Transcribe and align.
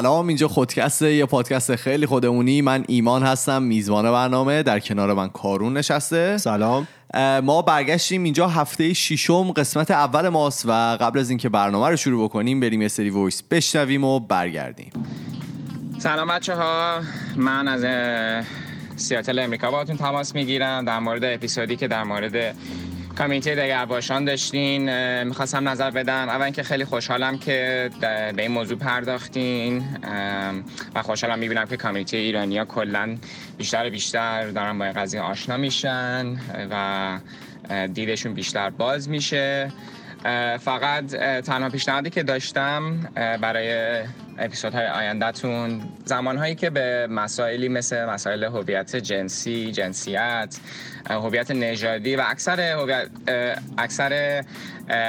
سلام 0.00 0.28
اینجا 0.28 0.48
خودکست 0.48 1.02
یه 1.02 1.26
پادکست 1.26 1.76
خیلی 1.76 2.06
خودمونی. 2.06 2.62
من 2.62 2.84
ایمان 2.88 3.22
هستم 3.22 3.62
میزبان 3.62 4.12
برنامه. 4.12 4.62
در 4.62 4.80
کنار 4.80 5.14
من 5.14 5.28
کارون 5.28 5.76
نشسته. 5.76 6.38
سلام. 6.38 6.88
ما 7.42 7.62
برگشتیم 7.62 8.22
اینجا 8.22 8.48
هفته 8.48 8.92
ششم 8.92 9.52
قسمت 9.52 9.90
اول 9.90 10.28
ماست 10.28 10.66
و 10.66 10.96
قبل 11.00 11.18
از 11.18 11.30
اینکه 11.30 11.48
برنامه 11.48 11.88
رو 11.88 11.96
شروع 11.96 12.24
بکنیم 12.24 12.60
بریم 12.60 12.82
یه 12.82 12.88
سری 12.88 13.10
voice 13.10 13.42
بشنویم 13.42 14.04
و 14.04 14.20
برگردیم. 14.20 14.90
سلام 15.98 16.28
بچه 16.28 16.54
ها 16.54 17.00
من 17.36 17.68
از 17.68 17.84
سیاتل 18.96 19.38
امریکا 19.38 19.70
باهاتون 19.70 19.96
تماس 19.96 20.34
می‌گیرم. 20.34 20.84
در 20.84 20.98
مورد 20.98 21.24
اپیزودی 21.24 21.76
که 21.76 21.88
در 21.88 22.04
مورد 22.04 22.56
community 23.18 23.54
دگرباشان 23.54 24.24
داشتین 24.24 24.82
می‌خواستم 25.24 25.68
نظر 25.68 25.90
بدم. 25.90 26.28
اول 26.28 26.42
اینکه 26.42 26.62
خیلی 26.62 26.84
خوشحالم 26.84 27.38
که 27.38 27.90
به 28.00 28.42
این 28.42 28.50
موضوع 28.50 28.78
پرداختین 28.78 29.84
و 30.94 31.02
خوشحالم 31.02 31.38
می‌بینم 31.38 31.64
که 31.64 31.76
کامیونیتی 31.76 32.16
ایرانی 32.16 32.58
ها 32.58 32.64
کلا 32.64 33.16
بیشتر 33.58 33.86
و 33.86 33.90
بیشتر 33.90 34.50
دارن 34.50 34.78
با 34.78 34.84
این 34.84 34.94
قضیه 34.94 35.20
آشنا 35.20 35.56
میشن 35.56 36.36
و 36.70 37.18
دیدشون 37.86 38.34
بیشتر 38.34 38.70
باز 38.70 39.08
میشه. 39.08 39.72
فقط 40.60 41.06
تنها 41.40 41.68
پیشنهادی 41.68 42.10
که 42.10 42.22
داشتم 42.22 42.98
برای 43.14 44.00
اپیزودهای 44.38 44.86
آیندهتون 44.86 45.82
زمانهایی 46.04 46.54
که 46.54 46.70
به 46.70 47.06
مسائلی 47.10 47.68
مثل 47.68 48.04
مسائل 48.04 48.44
هویت 48.44 48.96
جنسی، 48.96 49.72
جنسیت، 49.72 50.56
هویت 51.10 51.50
نژادی 51.50 52.16
و 52.16 52.22
اکثر 52.26 52.86
اکثر 53.78 54.44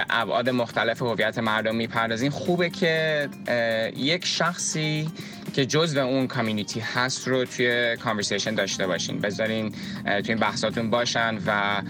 ابعاد 0.09 0.49
مختلف 0.49 1.01
هویت 1.01 1.39
مردم 1.39 1.75
می‌پردازین 1.75 2.31
خوبه 2.31 2.69
که 2.69 3.29
یک 3.95 4.25
شخصی 4.25 5.11
که 5.53 5.65
جزء 5.65 6.01
اون 6.01 6.27
کامیونیتی 6.27 6.79
هست 6.79 7.27
رو 7.27 7.45
توی 7.45 7.97
کانورسیشن 7.97 8.55
داشته 8.55 8.87
باشین 8.87 9.19
بذارین 9.19 9.71
توی 10.05 10.23
این 10.27 10.37
بحثاتون 10.37 10.89
باشن 10.89 11.37
و 11.47 11.81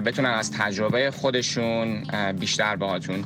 بتونن 0.00 0.28
از 0.28 0.52
تجربه 0.52 1.10
خودشون 1.10 2.02
بیشتر 2.40 2.76
باهاتون 2.76 3.24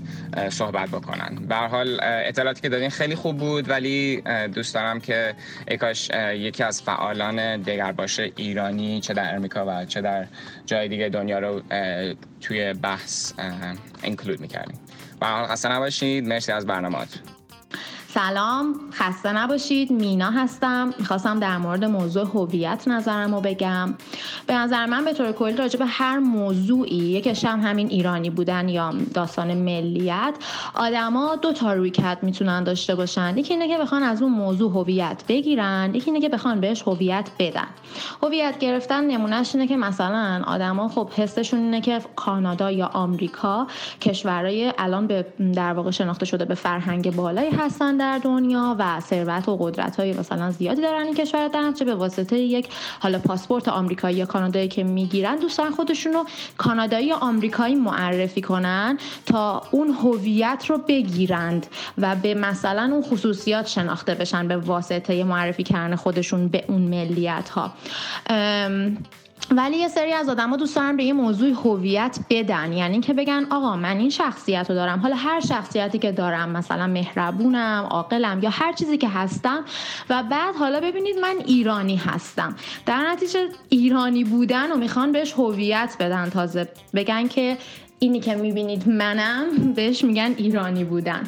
صحبت 0.51 0.89
بکنن. 0.89 1.47
به 1.49 1.55
حال 1.55 2.01
اطلاعاتی 2.03 2.61
که 2.61 2.69
دادین 2.69 2.91
خیلی 2.91 3.15
خوب 3.15 3.37
بود. 3.37 3.58
ولی 3.69 4.23
دوست 4.55 4.75
دارم 4.75 5.01
که 5.01 5.35
ایکاش 5.69 6.11
یکی 6.35 6.63
از 6.63 6.83
فعالان 6.83 7.63
باشه 7.93 8.33
ایرانی 8.37 9.01
چه 9.01 9.15
در 9.15 9.35
امریکا 9.35 9.65
و 9.67 9.85
چه 9.85 10.01
در 10.01 10.27
جای 10.67 10.89
دیگه 10.89 11.09
دنیا 11.09 11.39
رو 11.39 11.63
توی 12.41 12.73
بحث 12.73 13.33
اینکلود 14.03 14.41
می‌کردیم. 14.41 14.79
حال 15.23 15.47
خسته 15.47 15.73
نباشید 15.73 16.25
مرسی 16.25 16.53
از 16.53 16.67
برنامهات 16.67 17.38
سلام 18.19 18.75
خسته 18.93 19.33
نباشید. 19.33 19.91
مینا 19.91 20.31
هستم. 20.31 20.95
می‌خواستم 20.99 21.41
در 21.41 21.59
مورد 21.59 21.85
موضوع 21.85 22.27
هویت 22.27 22.89
نظرم 22.89 23.35
رو 23.35 23.41
بگم. 23.41 23.95
به 24.47 24.55
نظر 24.55 24.87
من 24.87 25.05
به 25.05 25.13
طور 25.13 25.33
کلی 25.33 25.57
راجع 25.57 25.79
به 25.79 25.87
هر 25.87 26.19
موضوعی 26.19 26.97
یکیش 26.97 27.45
هم 27.45 27.61
همین 27.61 27.89
ایرانی 27.89 28.31
بودن 28.31 28.69
یا 28.69 28.95
داستان 29.15 29.55
ملیت 29.55 30.35
آدما 30.75 31.37
دو 31.37 31.53
تا 31.53 31.73
رویکرد 31.73 32.23
می‌تونن 32.23 32.65
داشته 32.65 32.95
باشن. 32.95 33.39
یکی 33.39 33.55
اینه 33.55 33.69
که 33.69 33.79
بخوان 33.79 34.03
از 34.03 34.23
اون 34.23 34.33
موضوع 34.33 34.73
هویت 34.73 35.25
بگیرن 35.29 35.95
یکی 35.95 36.11
اینه 36.11 36.21
که 36.21 36.29
بخوان 36.29 36.61
بهش 36.61 36.83
هویت 36.83 37.31
بدن. 37.39 37.69
هویت 38.23 38.59
گرفتن 38.59 39.05
نمونهش 39.05 39.55
اینه 39.55 39.67
که 39.67 39.77
مثلا 39.77 40.43
آدما 40.47 40.89
خب 40.89 41.11
حسشون 41.17 41.61
اینه 41.61 41.81
که 41.81 42.01
کانادا 42.17 42.71
یا 42.71 42.87
آمریکا 42.87 43.67
کشورهای 44.01 44.73
الان 44.79 45.07
به 45.07 45.27
در 45.55 45.73
واقع 45.73 45.91
شناخته 45.91 46.27
شده 46.27 46.45
به 46.45 46.55
فرهنگ 46.55 47.17
بالایی 47.17 47.51
هستن 47.51 47.97
در 48.09 48.19
دنیا 48.19 48.77
و 48.79 49.01
ثروت 49.01 49.49
و 49.49 49.57
قدرت 49.57 49.97
های 49.97 50.13
مثلا 50.13 50.51
زیادی 50.51 50.83
دارن 50.83 51.03
این 51.03 51.15
کشور 51.15 51.49
در 51.49 51.73
چه 51.73 51.85
به 51.85 51.95
واسطه 51.95 52.39
یک 52.39 52.69
حالا 53.01 53.19
پاسپورت 53.19 53.69
آمریکایی 53.69 54.17
یا 54.17 54.27
کانادایی 54.27 54.69
که 54.69 54.85
می‌گیرن 54.85 55.37
دوستان 55.37 55.71
خودشون 55.71 56.13
رو 56.13 56.25
کانادایی 56.59 57.07
یا 57.07 57.17
آمریکایی 57.17 57.75
معرفی 57.75 58.41
کنن 58.41 58.99
تا 59.27 59.63
اون 59.71 59.89
هویت 59.89 60.65
رو 60.69 60.79
بگیرند 60.79 61.67
و 61.99 62.17
به 62.17 62.35
مثلا 62.35 62.89
اون 62.93 63.03
خصوصیات 63.03 63.67
شناخته 63.67 64.15
بشن 64.15 64.49
به 64.49 64.57
واسطه 64.57 65.25
معرفی 65.25 65.63
کردن 65.63 65.97
خودشون 65.97 66.49
به 66.49 66.65
اون 66.69 66.83
ملیت 66.83 67.49
ها 67.49 67.73
ولی 69.51 69.77
یه 69.77 69.89
سری 69.89 70.13
از 70.13 70.29
آدما 70.29 70.57
دوست 70.57 70.77
دارن 70.77 70.97
به 70.97 71.05
یه 71.05 71.13
موضوع 71.13 71.51
هویت 71.51 72.19
بدن. 72.31 72.73
یعنی 72.73 73.01
که 73.01 73.15
بگن 73.15 73.47
آقا 73.51 73.77
من 73.77 73.97
این 73.97 74.11
شخصیت 74.11 74.67
رو 74.69 74.75
دارم. 74.75 74.99
حالا 74.99 75.17
هر 75.17 75.41
شخصیتی 75.41 75.99
که 75.99 76.13
دارم 76.13 76.51
مثلا 76.51 76.87
مهربونم 76.87 77.87
عاقلم 77.91 78.43
یا 78.43 78.51
هر 78.51 78.73
چیزی 78.73 78.99
که 78.99 79.09
هستم 79.09 79.65
و 80.11 80.23
بعد 80.23 80.57
حالا 80.57 80.81
ببینید 80.81 81.17
من 81.19 81.35
ایرانی 81.47 81.97
هستم. 81.97 82.57
در 82.87 83.11
نتیجه 83.11 83.49
ایرانی 83.69 84.25
بودن 84.25 84.73
و 84.73 84.77
می‌خوان 84.77 85.13
بهش 85.13 85.33
هویت 85.33 85.97
بدن. 86.01 86.31
تازه 86.31 86.69
بگن 86.95 87.29
که 87.29 87.59
اینی 87.99 88.21
که 88.21 88.35
می‌بینید 88.35 88.89
منم 88.89 89.73
بهش 89.73 90.05
میگن 90.05 90.35
ایرانی 90.37 90.85
بودن. 90.85 91.23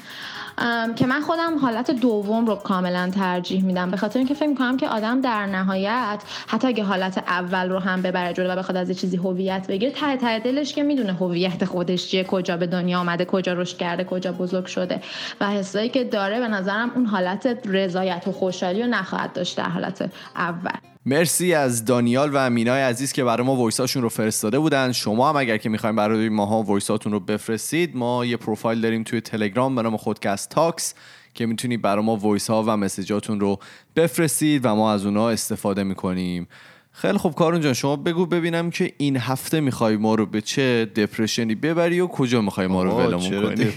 که 0.97 1.07
من 1.07 1.21
خودم 1.21 1.59
حالت 1.59 1.91
دوم 1.91 2.47
رو 2.47 2.55
کاملا 2.55 3.11
ترجیح 3.11 3.65
میدم. 3.65 3.91
به 3.91 3.97
خاطر 3.97 4.19
اینکه 4.19 4.35
فکر 4.35 4.49
می‌کنم 4.49 4.77
که 4.77 4.89
آدم 4.89 5.21
در 5.21 5.47
نهایت 5.47 6.23
حتی 6.47 6.69
اگه 6.69 6.85
حالت 6.85 7.19
اول 7.19 7.69
رو 7.69 7.79
هم 7.79 8.03
ببره 8.03 8.33
جلو 8.33 8.53
و 8.53 8.57
بخواد 8.57 8.77
از 8.77 8.91
چیزی 8.91 9.17
هویت 9.17 9.67
بگیره 9.67 9.93
ته 9.93 10.17
ته 10.17 10.39
دلش 10.39 10.75
که 10.75 10.83
می‌دونه 10.83 11.13
هویت 11.13 11.65
خودش 11.65 12.07
چیه 12.07 12.25
کجا 12.25 12.57
به 12.57 12.67
دنیا 12.67 13.01
آمده 13.01 13.25
کجا 13.25 13.53
رشد 13.53 13.77
کرده 13.77 14.05
کجا 14.05 14.33
بزرگ 14.33 14.67
شده. 14.67 15.03
و 15.41 15.51
حسایی 15.51 15.89
که 15.89 16.05
داره 16.05 16.41
به 16.41 16.49
نظرم 16.49 16.91
اون 16.95 17.07
حالت 17.07 17.59
رضایت 17.65 18.29
و 18.29 18.33
خوشحالی 18.33 18.83
رو 18.83 18.89
نخواهد 18.89 19.33
داشت 19.33 19.57
در 19.57 19.69
حالت 19.69 20.11
اول. 20.37 20.90
مرسی 21.07 21.55
از 21.55 21.85
دانیال 21.85 22.31
و 22.33 22.51
مینای 22.51 22.83
عزیز 22.83 23.13
که 23.13 23.25
برای 23.25 23.47
ما 23.47 23.57
voice 23.57 23.82
اشون 23.82 24.03
رو 24.03 24.09
فرستاده 24.09 24.59
بودن. 24.59 24.93
شما 24.93 25.29
هم 25.29 25.37
اگر 25.37 25.57
که 25.57 25.69
می‌خواین 25.69 25.97
برای 25.97 26.29
ماها 26.29 26.63
voice 26.63 26.94
اتون 26.94 27.13
رو 27.13 27.21
بفرستید 27.21 27.97
ما 27.97 28.25
یه 28.25 28.37
پروفایل 28.37 28.81
داریم 28.81 29.03
توی 29.03 29.21
تلگرام 29.21 29.75
به 29.75 29.83
نام 29.83 29.97
خودکست 29.97 30.49
Talks 30.49 30.95
که 31.35 31.47
می‌تونید 31.47 31.83
برای 31.83 32.05
ما 32.05 32.17
voice 32.17 32.51
ها 32.51 32.63
و 32.63 32.77
message 32.77 33.22
اتون 33.22 33.41
رو 33.41 33.59
بفرستید 33.97 34.65
و 34.65 34.75
ما 34.75 34.93
از 34.93 35.07
اونها 35.07 35.31
استفاده 35.31 35.83
می‌کنیم. 35.83 36.49
خیلی 36.93 37.19
خوب 37.19 37.35
کارون 37.35 37.61
جان 37.61 37.73
شما 37.73 37.97
بگو 37.97 38.27
ببینم 38.27 38.71
که 38.71 38.93
این 38.99 39.17
هفته 39.17 39.61
می‌خوای 39.61 39.97
ما 39.97 40.15
رو 40.15 40.27
به 40.27 40.41
چه 40.41 40.85
depression 40.85 41.49
ی 41.49 41.55
ببری 41.55 42.01
و 42.01 42.07
کجا 42.07 42.41
می‌خوای 42.41 42.67
ما 42.67 42.83
رو 42.83 42.91
ولمون 42.91 43.55
کنی؟ 43.55 43.73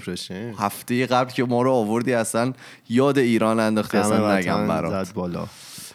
هفته 0.57 1.05
قبل 1.05 1.31
که 1.31 1.43
ما 1.43 1.61
رو 1.61 1.71
آوردی 1.71 2.13
اصلا 2.13 2.53
یاد 2.89 3.17
ایران 3.17 3.59
انداختی 3.59 3.97
اصلا 3.97 4.37
نگم 4.37 4.67
برات. 4.67 5.13
بالا. 5.13 5.47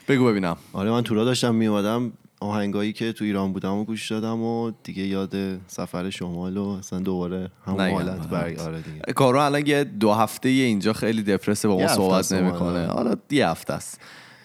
بگو 0.08 0.26
ببینم. 0.26 0.56
آره 0.72 0.90
من 0.90 1.02
تورا 1.02 1.24
داشتم 1.24 1.54
میومدم 1.54 2.12
آهنگایی 2.40 2.92
که 2.92 3.12
تو 3.12 3.24
ایران 3.24 3.52
بودم 3.52 3.74
و 3.74 3.84
گوش 3.84 4.10
دادم 4.10 4.42
و 4.42 4.72
دیگه 4.82 5.02
یاد 5.02 5.34
سفر 5.66 6.10
شمال 6.10 6.56
و 6.56 6.68
اصلا 6.68 6.98
دوباره 6.98 7.50
همون 7.66 7.90
حالت 7.90 8.28
برگ 8.28 8.60
آره. 8.60 8.80
دیگه. 8.80 9.12
کارو 9.12 9.38
الان 9.38 9.66
یه 9.66 9.84
دو 9.84 10.12
هفته 10.12 10.48
اینجا 10.48 10.92
خیلی 10.92 11.22
دپرسه 11.22 11.68
با 11.68 11.78
ما 11.78 11.88
صحبت 11.88 12.32
نمی‌کنه. 12.32 12.86
حالا 12.86 13.14
یه 13.30 13.48
هفته 13.48 13.72
است. 13.72 14.00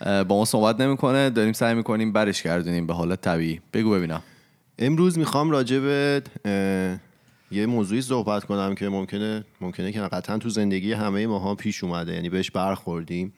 با 0.05 0.25
ما 0.29 0.45
صحبت 0.45 0.81
نمی‌کنه 0.81 1.29
داریم 1.29 1.53
سعی 1.53 1.75
می‌کنیم 1.75 2.11
برش 2.11 2.43
گردونیم 2.43 2.87
به 2.87 2.93
حالت 2.93 3.21
طبیعی. 3.21 3.61
بگو 3.73 3.91
ببینم. 3.91 4.21
امروز 4.79 5.17
می‌خوام 5.17 5.51
راجع 5.51 5.79
به 5.79 6.23
یه 7.51 7.65
موضوعی 7.65 8.01
صحبت 8.01 8.43
کنم 8.45 8.75
که 8.75 8.89
ممکنه 8.89 9.43
ممکنه 9.61 9.91
که 9.91 9.99
قطعا 9.99 10.37
تو 10.37 10.49
زندگی 10.49 10.93
همه 10.93 11.27
ماها 11.27 11.55
پیش 11.55 11.83
اومده 11.83 12.13
یعنی 12.13 12.29
بهش 12.29 12.51
برخوردیم. 12.51 13.33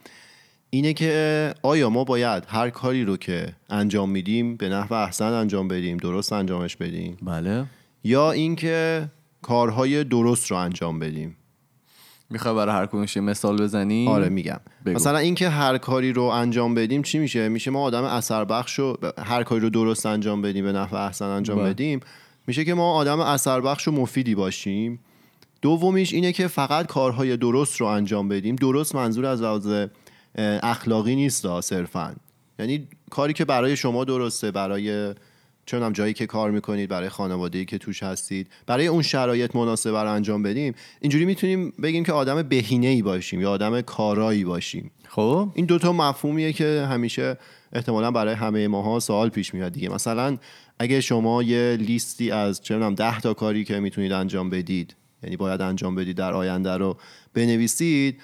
اینه 0.69 0.93
که 0.93 1.53
آیا 1.61 1.89
ما 1.89 2.03
باید 2.03 2.43
هر 2.47 2.69
کاری 2.69 3.05
رو 3.05 3.17
که 3.17 3.53
انجام 3.69 4.09
میدیم 4.09 4.55
به 4.55 4.69
نحو 4.69 4.93
احسن 4.93 5.31
انجام 5.31 5.67
بدیم 5.67 5.97
درست 5.97 6.33
انجامش 6.33 6.75
بدیم؟ 6.75 7.17
بله. 7.21 7.65
یا 8.03 8.31
اینکه 8.31 9.07
کارهای 9.41 10.03
درست 10.03 10.51
رو 10.51 10.57
انجام 10.57 10.99
بدیم؟ 10.99 11.37
می‌خوای 12.29 12.55
برای 12.55 12.75
هر 12.75 12.85
کدومش 12.85 13.17
مثال 13.17 13.61
بزنی؟ 13.61 14.07
آره 14.07 14.29
میگم. 14.29 14.59
بگو. 14.85 14.95
مثلا 14.95 15.17
اینکه 15.17 15.49
هر 15.49 15.77
کاری 15.77 16.13
رو 16.13 16.23
انجام 16.23 16.75
بدیم 16.75 17.01
چی 17.01 17.19
میشه؟ 17.19 17.49
میشه 17.49 17.71
ما 17.71 17.81
آدم 17.81 18.03
اثر 18.03 18.45
بخش 18.45 18.79
و 18.79 18.97
هر 19.17 19.43
کاری 19.43 19.61
رو 19.61 19.69
درست 19.69 20.05
انجام 20.05 20.41
بدیم 20.41 20.65
به 20.65 20.71
نحو 20.71 20.95
احسن 20.95 21.25
انجام 21.25 21.57
بله. 21.57 21.69
بدیم 21.69 21.99
میشه 22.47 22.65
که 22.65 22.73
ما 22.73 22.93
آدم 22.93 23.19
اثر 23.19 23.61
بخش 23.61 23.87
و 23.87 23.91
مفیدی 23.91 24.35
باشیم. 24.35 24.99
دومیش 25.61 26.13
اینه 26.13 26.31
که 26.31 26.47
فقط 26.47 26.85
کارهای 26.87 27.37
درست 27.37 27.81
رو 27.81 27.87
انجام 27.87 28.27
بدیم. 28.27 28.55
درست 28.55 28.95
منظور 28.95 29.25
از 29.25 29.41
لحاظ 29.41 29.67
اخلاقی 30.37 31.15
نیست 31.15 31.61
صرفا. 31.61 32.15
یعنی 32.59 32.87
کاری 33.09 33.33
که 33.33 33.45
برای 33.45 33.75
شما 33.75 34.03
درسته 34.03 34.51
برای 34.51 35.13
چون 35.65 35.93
جایی 35.93 36.13
که 36.13 36.25
کار 36.25 36.51
می‌کنید 36.51 36.89
برای 36.89 37.09
خانواده‌ای 37.09 37.65
که 37.65 37.77
توش 37.77 38.03
هستید 38.03 38.47
برای 38.65 38.87
اون 38.87 39.01
شرایط 39.01 39.55
مناسب 39.55 39.89
رو 39.89 40.11
انجام 40.11 40.43
بدیم 40.43 40.75
اینجوری 41.01 41.25
می‌تونیم 41.25 41.73
بگیم 41.83 42.03
که 42.03 42.11
آدم 42.11 42.41
بهینه 42.41 42.87
ای 42.87 43.01
باشیم 43.01 43.41
یا 43.41 43.51
آدم 43.51 43.81
کارایی 43.81 44.43
باشیم. 44.43 44.91
خب؟ 45.07 45.49
این 45.53 45.65
دوتا 45.65 45.93
مفهومیه 45.93 46.53
که 46.53 46.87
همیشه 46.89 47.37
احتمالا 47.73 48.11
برای 48.11 48.35
همه 48.35 48.67
ماها 48.67 48.99
سوال 48.99 49.29
پیش 49.29 49.53
میاد 49.53 49.71
دیگه. 49.71 49.89
مثلا 49.89 50.37
اگه 50.79 51.01
شما 51.01 51.43
یه 51.43 51.77
لیستی 51.79 52.31
از 52.31 52.61
چه 52.61 52.89
ده 52.89 53.19
تا 53.19 53.33
کاری 53.33 53.63
که 53.63 53.79
می‌تونید 53.79 54.11
انجام 54.11 54.49
بدید 54.49 54.95
یعنی 55.23 55.37
باید 55.37 55.61
انجام 55.61 55.95
بدید 55.95 56.17
در 56.17 56.33
آینده 56.33 56.77
رو 56.77 56.97
بنویسید 57.33 58.21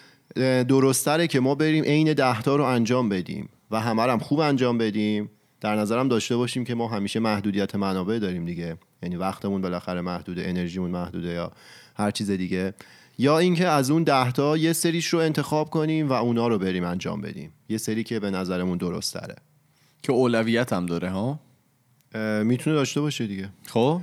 درستره 0.63 1.27
که 1.27 1.39
ما 1.39 1.55
بریم 1.55 1.83
عین 1.83 2.13
دهتا 2.13 2.55
رو 2.55 2.63
انجام 2.63 3.09
بدیم 3.09 3.49
و 3.71 3.79
همه 3.79 4.01
هم 4.01 4.19
خوب 4.19 4.39
انجام 4.39 4.77
بدیم. 4.77 5.29
در 5.61 5.75
نظرم 5.75 6.07
داشته 6.07 6.37
باشیم 6.37 6.63
که 6.63 6.75
ما 6.75 6.87
همیشه 6.87 7.19
محدودیت 7.19 7.75
منابع 7.75 8.19
داریم 8.19 8.45
دیگه. 8.45 8.77
یعنی 9.03 9.15
وقتمون 9.15 9.61
بالاخره 9.61 10.01
محدوده 10.01 10.43
انرژیمون 10.49 10.91
محدوده 10.91 11.27
یا 11.27 11.51
هر 11.95 12.11
چیز 12.11 12.31
دیگه. 12.31 12.73
یا 13.17 13.39
اینکه 13.39 13.67
از 13.67 13.91
اون 13.91 14.03
ده 14.03 14.31
تا 14.31 14.57
یه 14.57 14.73
سریش 14.73 15.07
رو 15.07 15.19
انتخاب 15.19 15.69
کنیم 15.69 16.09
و 16.09 16.13
اونا 16.13 16.47
رو 16.47 16.57
بریم 16.57 16.83
انجام 16.83 17.21
بدیم. 17.21 17.51
یه 17.69 17.77
سری 17.77 18.03
که 18.03 18.19
به 18.19 18.31
نظرمون 18.31 18.77
درست 18.77 19.13
تره 19.13 19.35
که 20.03 20.11
اولویت 20.11 20.73
هم 20.73 20.85
داره 20.85 21.09
ها؟ 21.09 21.39
می‌تونه 22.43 22.75
داشته 22.75 23.01
باشه 23.01 23.27
دیگه. 23.27 23.49
خب؟ 23.67 24.01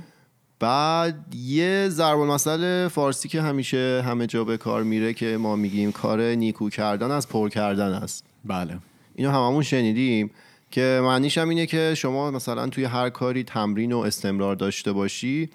بعد 0.59 1.35
یه 1.35 1.89
ضرب 1.89 2.19
المثل 2.19 2.87
فارسی 2.87 3.29
که 3.29 3.41
همیشه 3.41 4.03
همه 4.05 4.27
جا 4.27 4.43
به 4.43 4.57
کار 4.57 4.83
میره 4.83 5.13
که 5.13 5.37
ما 5.37 5.55
میگیم 5.55 5.91
کار 5.91 6.21
نیکو 6.21 6.69
کردن 6.69 7.11
از 7.11 7.29
پر 7.29 7.49
کردن 7.49 7.93
است. 7.93 8.25
بله. 8.45 8.77
اینو 9.15 9.31
هممون 9.31 9.63
شنیدیم 9.63 10.31
که 10.71 10.99
معنیش 11.03 11.37
هم 11.37 11.49
اینه 11.49 11.65
که 11.65 11.93
شما 11.97 12.31
مثلا 12.31 12.67
توی 12.67 12.83
هر 12.83 13.09
کاری 13.09 13.43
تمرین 13.43 13.91
و 13.91 13.97
استمرار 13.97 14.55
داشته 14.55 14.91
باشی 14.91 15.49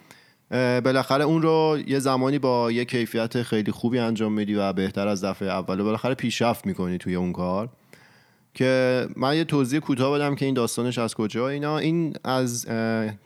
بالاخره 0.85 1.25
اون 1.25 1.43
رو 1.43 1.79
یه 1.87 1.99
زمانی 1.99 2.39
با 2.39 2.73
یه 2.73 2.85
کیفیت 2.85 3.43
خیلی 3.43 3.73
خوبی 3.73 3.99
انجام 3.99 4.33
میدی 4.33 4.55
و 4.55 4.73
بهتر 4.73 5.09
از 5.09 5.25
دفعه 5.25 5.49
اول 5.49 5.83
بالاخره 5.83 6.15
پیشرفت 6.15 6.67
می‌کنی 6.67 6.99
توی 6.99 7.15
اون 7.15 7.33
کار. 7.33 7.69
که 8.55 9.07
من 9.17 9.37
یه 9.37 9.45
توضیح 9.45 9.81
کوتاه 9.81 10.19
بدم 10.19 10.35
که 10.35 10.45
این 10.45 10.55
داستانش 10.55 10.99
از 10.99 11.15
کجا 11.15 11.49
اینا. 11.49 11.79
این 11.79 12.15
از 12.25 12.67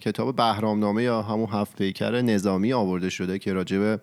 کتاب 0.01 0.37
بهرامنامه 0.37 1.03
یا 1.03 1.23
همون 1.23 1.49
هفت 1.53 1.77
پیکر 1.77 2.21
نظامی 2.21 2.73
آورده 2.73 3.11
شده 3.11 3.39
که 3.39 3.53
راجب 3.53 4.01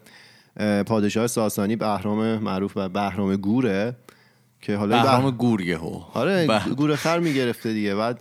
پادشاه 0.86 1.28
ساسانی 1.28 1.76
بهرام 1.76 2.38
معروف 2.38 2.74
و 2.76 2.90
بهرام 2.90 3.36
گوره 3.36 3.96
که 4.62 4.76
حالا 4.76 5.04
بهرام 5.04 5.32
گور 5.32 5.62
هو. 5.62 6.02
آره 6.14 6.48
گور 6.78 6.96
خر 6.96 7.20
می‌گرفته 7.20 7.74
دیگه. 7.74 7.96
بعد 7.96 8.20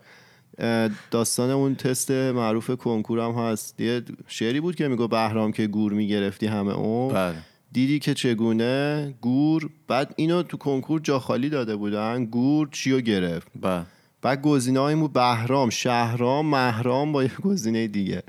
داستان 1.10 1.50
اون 1.50 1.74
تست 1.74 2.10
معروف 2.10 2.70
کنکور 2.70 3.20
هم 3.20 3.32
هست. 3.32 3.80
یه 3.80 4.02
شعری 4.26 4.60
بود 4.60 4.74
که 4.74 4.88
میگو 4.88 5.08
بهرام 5.08 5.52
که 5.52 5.66
گور 5.66 5.92
می‌گرفتی 5.92 6.46
همه 6.46 6.78
اون 6.78 7.14
بله. 7.14 7.34
دیدی 7.74 7.98
که 7.98 8.14
چگونه؟ 8.14 9.14
گور 9.20 9.70
بعد 9.88 10.14
اینو 10.16 10.42
تو 10.42 10.56
کنکور 10.56 11.00
جا 11.00 11.18
خالی 11.18 11.48
داده 11.48 11.76
بودن. 11.76 12.24
گور 12.24 12.68
چیو 12.72 13.00
گرفت؟ 13.00 13.48
بله 13.60 13.86
بعد 14.22 14.42
گزینه 14.42 14.80
این 14.80 15.00
بود 15.00 15.12
بهرام 15.12 15.70
شهرام 15.70 16.46
مهرام 16.46 17.12
با 17.12 17.22
یه 17.22 17.30
گزینه 17.42 17.86
دیگه. 17.86 18.22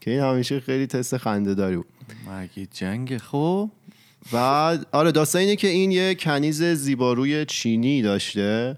که 0.00 0.10
این 0.10 0.20
همیشه 0.20 0.60
خیلی 0.60 0.86
تست 0.86 1.16
خنده 1.16 1.54
داری 1.54 1.76
بود. 1.76 1.86
مگه 2.30 2.66
جنگ 2.66 3.18
خب 3.18 3.70
بعد 4.32 4.86
آره 4.92 5.12
داستان 5.12 5.40
اینه 5.40 5.56
که 5.56 5.68
این 5.68 5.90
یه 5.90 6.14
کنیز 6.14 6.62
زیباروی 6.62 7.44
چینی 7.44 8.02
داشته. 8.02 8.76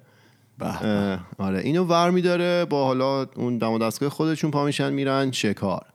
آره 1.39 1.61
اینو 1.61 1.85
ور 1.85 2.11
میداره 2.11 2.65
با 2.65 2.85
حالا 2.85 3.27
اون 3.37 3.59
دم 3.59 3.79
دستگاه 3.79 4.09
خودشون 4.09 4.51
پا 4.51 4.65
میشن 4.65 4.93
میرن 4.93 5.31
شکار. 5.33 5.87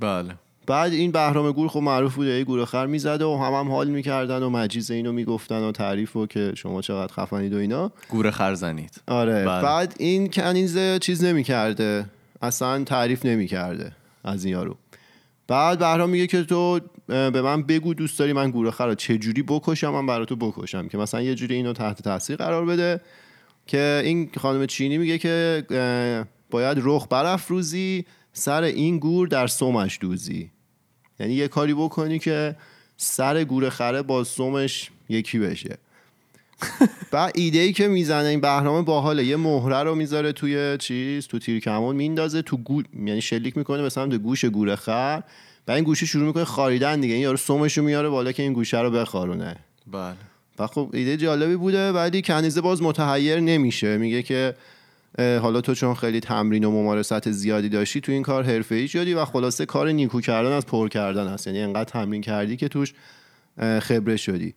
بله. 0.00 0.34
بعد 0.72 0.92
این 0.92 1.10
بهرام 1.10 1.52
گور 1.52 1.68
خب 1.68 1.80
معروف 1.80 2.14
بوده 2.14 2.30
یه 2.30 2.44
گور 2.44 2.64
خر 2.64 2.86
می‌زده 2.86 3.24
و 3.24 3.36
هم 3.36 3.52
هم 3.52 3.70
حال 3.70 3.88
می‌کردن 3.88 4.42
و 4.42 4.50
مجیز 4.50 4.90
اینو 4.90 5.12
می‌گفتن 5.12 5.62
و 5.62 5.72
تعریف 5.72 6.16
و 6.16 6.26
که 6.26 6.52
شما 6.56 6.82
چقدر 6.82 7.12
خفنید 7.12 7.54
و 7.54 7.56
اینا. 7.56 7.92
گور 8.08 8.30
خر 8.30 8.54
زنید. 8.54 9.00
آره 9.06 9.44
بله. 9.44 9.62
بعد 9.62 9.94
این 9.98 10.30
کنیز 10.30 10.78
چیز 11.00 11.24
نمی‌کرده 11.24 12.06
اصلا 12.42 12.84
تعریف 12.84 13.26
نمی‌کرده 13.26 13.92
از 14.24 14.44
این 14.44 14.52
یارو. 14.52 14.76
بعد 15.48 15.78
بهرام 15.78 16.10
میگه 16.10 16.26
که 16.26 16.44
تو 16.44 16.80
به 17.06 17.42
من 17.42 17.62
بگو 17.62 17.94
دوست 17.94 18.18
داری 18.18 18.32
من 18.32 18.50
گور 18.50 18.70
خر 18.70 18.86
رو 18.86 18.94
چجوری 18.94 19.42
بکشم 19.42 19.90
من 19.90 20.06
برای 20.06 20.26
تو 20.26 20.36
بکشم 20.36 20.88
که 20.88 20.98
مثلا 20.98 21.22
یه 21.22 21.34
جوری 21.34 21.54
اینو 21.54 21.72
تحت 21.72 22.02
تاثیر 22.02 22.36
قرار 22.36 22.64
بده. 22.64 23.00
که 23.66 24.02
این 24.04 24.30
خانم 24.36 24.66
چینی 24.66 24.98
میگه 24.98 25.18
که 25.18 25.64
باید 26.50 26.78
رخ 26.80 27.06
برافروزی 27.10 28.04
سر 28.32 28.62
این 28.62 28.98
گور 28.98 29.28
در 29.28 29.46
سومش 29.46 29.98
دوزی. 30.00 30.50
یعنی 31.20 31.34
یه 31.34 31.48
کاری 31.48 31.74
بکنی 31.74 32.18
که 32.18 32.56
سر 32.96 33.44
گور 33.44 33.68
خره 33.68 34.02
با 34.02 34.24
سومش 34.24 34.90
یکی 35.08 35.38
بشه. 35.38 35.78
بعد 37.12 37.32
ایده 37.34 37.58
ای 37.58 37.72
که 37.72 37.88
می‌زنه 37.88 38.28
این 38.28 38.40
بهرام 38.40 38.84
باحاله. 38.84 39.24
یه 39.24 39.36
مهره 39.36 39.82
رو 39.82 39.94
می‌ذاره 39.94 40.32
توی 40.32 40.76
چیز 40.78 41.26
تو 41.26 41.38
تیر 41.38 41.60
کمون 41.60 41.96
میندازه 41.96 42.42
تو 42.42 42.56
گو... 42.56 42.82
یعنی 43.06 43.20
شلیک 43.20 43.56
می‌کنه 43.56 43.82
به 43.82 43.88
سمت 43.88 44.14
گوش 44.14 44.44
گور 44.44 44.76
خر. 44.76 45.22
و 45.68 45.72
این 45.72 45.84
گوشه 45.84 46.06
شروع 46.06 46.26
می‌کنه 46.26 46.44
خاریدن 46.44 47.00
دیگه. 47.00 47.14
این 47.14 47.22
یارو 47.22 47.36
سومش 47.36 47.78
رو 47.78 47.84
میاره 47.84 48.08
بالا 48.08 48.32
که 48.32 48.42
این 48.42 48.52
گوشه 48.52 48.80
رو 48.80 48.90
بخارونه. 48.90 49.56
بله. 49.92 50.14
و 50.58 50.66
خب 50.66 50.90
ایده 50.92 51.16
جالبی 51.16 51.56
بوده 51.56 51.92
ولی 51.92 52.22
کنیزه 52.22 52.60
باز 52.60 52.82
متحیر 52.82 53.40
نمیشه. 53.40 53.98
میگه 53.98 54.22
که 54.22 54.54
حالا 55.18 55.60
تو 55.60 55.74
چون 55.74 55.94
خیلی 55.94 56.20
تمرین 56.20 56.64
و 56.64 56.70
ممارست 56.70 57.30
زیادی 57.30 57.68
داشتی 57.68 58.00
تو 58.00 58.12
این 58.12 58.22
کار 58.22 58.64
ای 58.70 58.88
شدی 58.88 59.14
و 59.14 59.24
خلاصه 59.24 59.66
کار 59.66 59.88
نیکو 59.88 60.20
کردن 60.20 60.52
از 60.52 60.66
پر 60.66 60.88
کردن 60.88 61.28
هست 61.28 61.46
یعنی 61.46 61.60
انقدر 61.60 61.84
تمرین 61.84 62.20
کردی 62.20 62.56
که 62.56 62.68
توش 62.68 62.94
خبره 63.58 64.16
شدی. 64.16 64.54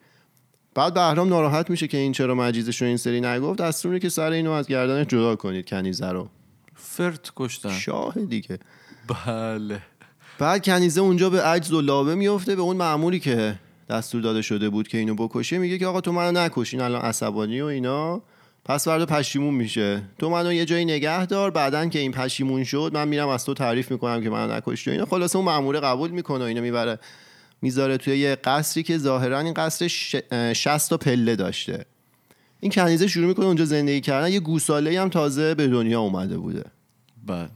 بعد 0.76 0.94
بهرام 0.94 1.30
ناراحت 1.30 1.70
میشه 1.70 1.88
که 1.88 1.98
این 1.98 2.12
چرا 2.12 2.36
مجیزش 2.36 2.82
رو 2.82 2.88
این 2.88 2.98
سری 2.98 3.22
نگفت. 3.22 3.60
دستور 3.60 4.00
که 4.00 4.10
سر 4.10 4.32
اینو 4.32 4.52
از 4.52 4.68
گردنش 4.68 5.08
جدا 5.08 5.36
کنید 5.36 5.70
کنیزه 5.70 6.12
رو. 6.12 6.30
فرت 6.76 7.32
کشتن. 7.36 7.70
شاه 7.70 8.14
دیگه. 8.30 8.60
بله. 9.26 9.82
بعد 10.40 10.66
کنیزه 10.66 11.02
اونجا 11.02 11.30
به 11.30 11.42
عجز 11.42 11.74
و 11.74 11.82
لابه 11.82 12.16
میفته 12.16 12.56
به 12.56 12.62
اون 12.62 12.78
معمولی 12.78 13.20
که 13.20 13.56
دستور 13.90 14.22
داده 14.22 14.42
شده 14.42 14.70
بود 14.70 14.88
که 14.88 14.98
اینو 14.98 15.16
بکشه 15.16 15.58
میگه 15.58 15.78
که 15.78 15.88
آقا 15.88 16.02
تو 16.02 16.12
منو 16.12 16.40
نکشین 16.40 16.82
الان 16.82 17.02
عصبانی 17.02 17.62
و 17.62 17.66
اینا. 17.66 18.22
پس 18.66 18.86
فردا 18.86 19.06
پشیمون 19.06 19.54
میشه. 19.54 20.02
تو 20.20 20.30
منو 20.30 20.54
یه 20.54 20.66
جایی 20.66 20.86
نگه 20.86 21.26
دار 21.26 21.52
بعدا 21.52 21.86
که 21.86 22.00
این 22.00 22.12
پشیمون 22.12 22.64
شد 22.64 22.92
من 22.94 23.08
میرم 23.08 23.28
از 23.28 23.46
تو 23.46 23.54
تعریف 23.54 23.92
می‌کنم 23.92 24.24
که 24.24 24.30
منو 24.30 24.54
نکشتی 24.54 24.92
اینا. 24.92 25.06
خلاصه 25.06 25.36
اون 25.36 25.46
ماموره 25.46 25.80
قبول 25.80 26.12
می‌کنه 26.12 26.44
و 26.44 26.48
اینو 26.48 26.62
می‌بره. 26.62 27.00
می‌ذاره 27.62 27.98
توی 27.98 28.18
یه 28.18 28.36
قصری 28.36 28.84
که 28.84 28.98
ظاهرا 28.98 29.40
این 29.40 29.54
قصر 29.54 29.88
60 30.54 30.90
تا 30.90 30.98
پله 30.98 31.36
داشته. 31.36 31.86
این 32.60 32.72
کنیزه 32.72 33.08
شروع 33.08 33.28
می‌کنه 33.28 33.46
اونجا 33.46 33.66
زندگی 33.66 34.02
کردن. 34.02 34.32
یه 34.32 34.40
گوساله 34.40 35.02
هم 35.02 35.10
تازه 35.10 35.56
به 35.56 35.68
دنیا 35.68 36.02
اومده 36.02 36.38
بوده. 36.38 36.64
بله. 37.26 37.50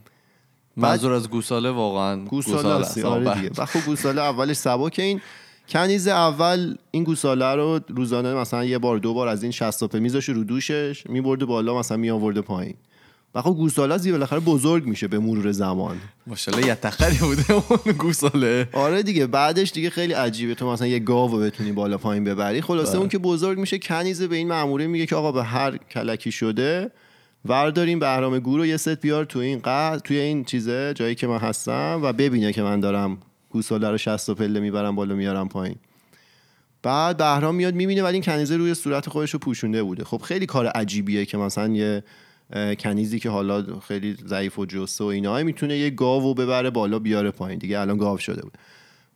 منظور 0.76 1.12
از 1.12 1.30
گوساله 1.30 1.70
واقعا 1.70 2.24
گوساله, 2.24 2.78
گوساله 2.78 3.06
آره 3.06 3.24
بله. 3.24 3.34
دیگه. 3.34 3.50
و 3.62 3.66
خب 3.66 3.80
گوساله 3.86 4.22
اولش 4.22 4.56
سبا 4.56 4.90
که 4.90 5.02
این 5.02 5.20
کنیز 5.70 6.08
اول 6.08 6.74
این 6.90 7.04
گوساله 7.04 7.54
رو 7.54 7.80
روزانه 7.88 8.34
مثلا 8.34 8.64
یه 8.64 8.78
بار 8.78 8.98
دو 8.98 9.14
بار 9.14 9.28
از 9.28 9.42
این 9.42 9.52
60 9.52 9.84
تا 9.84 9.98
میذاش 9.98 10.28
رو 10.28 10.44
دوشش 10.44 11.02
میبرده 11.08 11.44
بالا 11.44 11.78
مثلا 11.78 11.96
میآورده 11.96 12.40
پایین. 12.40 12.74
و 13.34 13.42
خب 13.42 13.50
گوساله 13.50 13.94
از 13.94 14.08
بالاخره 14.08 14.40
بزرگ 14.40 14.86
میشه 14.86 15.08
به 15.08 15.18
مرور 15.18 15.52
زمان. 15.52 15.96
ماشاءالله 16.26 16.66
یه 16.66 16.74
تخری 16.74 17.18
بوده 17.18 17.52
اون 17.52 17.94
گوساله. 17.98 18.68
آره 18.72 19.02
دیگه 19.02 19.26
بعدش 19.26 19.72
دیگه 19.72 19.90
خیلی 19.90 20.12
عجیبه. 20.12 20.54
تو 20.54 20.70
مثلا 20.70 20.86
یه 20.86 20.98
گاو 20.98 21.38
بتونی 21.38 21.72
بالا 21.72 21.98
پایین 21.98 22.24
ببری. 22.24 22.60
خلاصه 22.60 22.98
اون 22.98 23.08
که 23.08 23.18
بزرگ 23.18 23.58
میشه 23.58 23.78
کنیزه 23.78 24.26
به 24.26 24.36
این 24.36 24.48
ماموره 24.48 24.86
میگه 24.86 25.06
که 25.06 25.16
آقا 25.16 25.32
به 25.32 25.44
هر 25.44 25.76
کلکی 25.76 26.32
شده 26.32 26.90
ورداریم 27.44 27.98
بهرام 27.98 28.38
گور 28.38 28.58
رو 28.58 28.66
یه 28.66 28.76
ست 28.76 29.00
بیار 29.00 29.24
تو 29.24 29.38
این 29.38 29.58
قد 29.64 29.98
توی 29.98 30.18
این 30.18 30.44
چیزه 30.44 30.94
جایی 30.94 31.14
که 31.14 31.26
من 31.26 31.38
هستم 31.38 32.00
و 32.02 32.12
ببینه 32.12 32.52
که 32.52 32.62
من 32.62 32.80
دارم 32.80 33.18
گوساله 33.50 33.90
رو 33.90 33.98
60 33.98 34.28
و 34.28 34.34
پله 34.34 34.60
می‌برم 34.60 34.96
بالا 34.96 35.14
میارم 35.14 35.48
پایین. 35.48 35.76
بعد 36.82 37.16
بهرام 37.16 37.54
میاد 37.54 37.74
می‌بینه 37.74 38.02
ولی 38.02 38.14
این 38.14 38.22
کنیزه 38.22 38.56
روی 38.56 38.74
صورت 38.74 39.08
خودش 39.08 39.30
رو 39.30 39.38
پوشونده 39.38 39.82
بوده. 39.82 40.04
خب 40.04 40.22
خیلی 40.22 40.46
کار 40.46 40.66
عجیبیه 40.66 41.24
که 41.24 41.38
مثلا 41.38 41.74
یه 41.74 42.02
کنیزی 42.78 43.18
که 43.18 43.30
حالا 43.30 43.80
خیلی 43.88 44.16
ضعیف 44.26 44.58
و 44.58 44.66
جسه 44.66 45.04
و 45.04 45.06
اینا 45.06 45.42
می‌تونه 45.42 45.78
یه 45.78 45.90
گاو 45.90 46.34
ببره 46.34 46.70
بالا 46.70 46.98
بیاره 46.98 47.30
پایین. 47.30 47.58
دیگه 47.58 47.80
الان 47.80 47.96
گاو 47.98 48.18
شده 48.18 48.42
بود. 48.42 48.52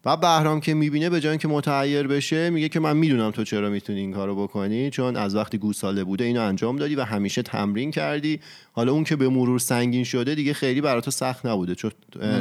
و 0.06 0.16
بهرام 0.16 0.60
که 0.60 0.74
می‌بینه 0.74 1.10
به 1.10 1.20
جای 1.20 1.38
که 1.38 1.48
متعیر 1.48 2.06
بشه 2.06 2.50
میگه 2.50 2.68
که 2.68 2.80
من 2.80 2.96
می‌دونم 2.96 3.30
تو 3.30 3.44
چرا 3.44 3.70
می‌تونی 3.70 4.00
این 4.00 4.12
کارو 4.12 4.42
بکنی 4.42 4.90
چون 4.90 5.16
از 5.16 5.36
وقتی 5.36 5.58
گوساله 5.58 6.04
بوده 6.04 6.24
اینو 6.24 6.42
انجام 6.42 6.76
دادی 6.76 6.94
و 6.94 7.04
همیشه 7.04 7.42
تمرین 7.42 7.90
کردی. 7.90 8.40
حالا 8.72 8.92
اون 8.92 9.04
که 9.04 9.16
به 9.16 9.28
مرور 9.28 9.58
سنگین 9.58 10.04
شده 10.04 10.34
دیگه 10.34 10.52
خیلی 10.52 10.80
برای 10.80 11.02
سخت 11.02 11.46
نبوده. 11.46 11.74
چون, 11.74 11.90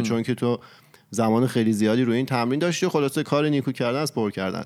چون 0.04 0.24
که 0.24 0.36
تو 0.36 0.60
زمان 1.14 1.48
خیلی 1.48 1.74
زیادی 1.74 2.04
روی 2.04 2.18
این 2.18 2.26
تمرین 2.26 2.60
داشتی 2.60 2.88
خلاصه 2.88 3.24
کار 3.24 3.48
نیکو 3.48 3.72
کردن 3.72 4.00
از 4.00 4.14
پر 4.14 4.32
کردن. 4.32 4.64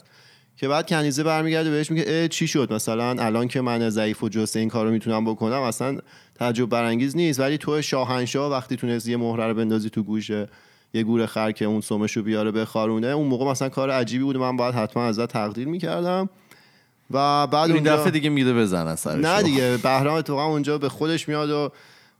که 0.57 0.67
بعد 0.67 0.87
کنیزه 0.87 1.23
برمیگرده 1.23 1.69
بهش 1.71 1.91
میگه 1.91 2.27
چی 2.27 2.47
شد؟ 2.47 2.73
مثلا 2.73 3.09
الان 3.09 3.47
که 3.47 3.61
من 3.61 3.89
ضعیف 3.89 4.23
و 4.23 4.29
جسه 4.29 4.59
این 4.59 4.69
کارو 4.69 4.91
می‌تونم 4.91 5.25
بکنم 5.25 5.61
اصلا 5.61 5.97
تعجب 6.35 6.65
برانگیز 6.65 7.15
نیست 7.15 7.39
ولی 7.39 7.57
تو 7.57 7.81
شاهنشاه 7.81 8.51
وقتی 8.51 8.75
تونستی 8.75 9.11
یه 9.11 9.17
مهره 9.17 9.47
رو 9.47 9.53
بندازی 9.53 9.89
تو 9.89 10.03
گوشه 10.03 10.47
یه 10.93 11.03
گور 11.03 11.25
خر 11.25 11.51
که 11.51 11.65
اون 11.65 11.81
سومشو 11.81 12.23
بیاره 12.23 12.51
به 12.51 12.65
خارونه 12.65 13.07
اون 13.07 13.27
موقع 13.27 13.45
مثلا 13.45 13.69
کار 13.69 13.91
عجیبی 13.91 14.23
بود 14.23 14.37
من 14.37 14.57
باید 14.57 14.75
حتما 14.75 15.05
ازت 15.05 15.27
تقدیر 15.27 15.67
می‌کردم. 15.67 16.29
و 17.11 17.47
بعد 17.47 17.71
این 17.71 17.83
دفعه 17.83 18.11
دیگه 18.11 18.29
میده 18.29 18.53
بزن 18.53 18.95
سرش. 18.95 19.25
نه 19.25 19.43
دیگه 19.43 19.77
بهرام 19.83 20.15
اتفاقا 20.15 20.45
اونجا 20.45 20.77
به 20.77 20.89
خودش 20.89 21.27
میاد 21.27 21.49
و 21.49 21.71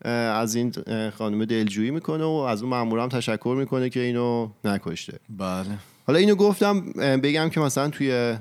از 0.06 0.56
این 0.56 0.74
خانم 1.18 1.46
دلجویی 1.46 1.92
می‌کنه 1.92 2.24
و 2.24 2.28
از 2.28 2.62
اون 2.62 2.70
مامورم 2.70 3.10
تشکر 3.10 3.56
می‌کنه 3.60 3.90
که 3.90 4.00
اینو 4.00 4.50
نکشته. 4.64 5.20
بله. 5.30 5.66
حالا 6.08 6.20
اینو 6.20 6.36
گفتم 6.36 6.82
بگم 7.24 7.50
که 7.50 7.60
مثلا 7.60 7.90
توی 7.90 8.38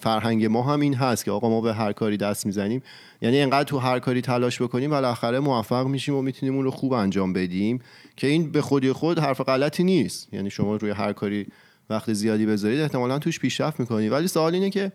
فرهنگ 0.00 0.44
ما 0.44 0.62
هم 0.62 0.80
این 0.80 0.94
هست 0.94 1.24
که 1.24 1.30
آقا 1.30 1.48
ما 1.48 1.60
به 1.60 1.74
هر 1.74 1.92
کاری 1.92 2.16
دست 2.16 2.46
می‌زنیم. 2.46 2.82
یعنی 3.22 3.40
انقدر 3.40 3.64
تو 3.64 3.78
هر 3.78 3.98
کاری 3.98 4.20
تلاش 4.20 4.62
بکنیم 4.62 4.90
بالاخره 4.90 5.40
موفق 5.40 5.86
میشیم 5.86 6.14
و 6.14 6.22
می‌تونیم 6.22 6.54
اون 6.54 6.64
رو 6.64 6.70
خوب 6.70 6.92
انجام 6.92 7.32
بدیم 7.32 7.80
که 8.16 8.26
این 8.26 8.52
به 8.52 8.62
خودی 8.62 8.92
خود 8.92 9.18
حرف 9.18 9.40
غلطی 9.40 9.84
نیست. 9.84 10.34
یعنی 10.34 10.50
شما 10.50 10.76
روی 10.76 10.90
هر 10.90 11.12
کاری 11.12 11.46
وقت 11.90 12.12
زیادی 12.12 12.46
بذارید 12.46 12.80
احتمالا 12.80 13.18
توش 13.18 13.38
پیشرفت 13.38 13.80
می‌کنید 13.80 14.12
ولی 14.12 14.28
سوال 14.28 14.54
اینه 14.54 14.70
که 14.70 14.92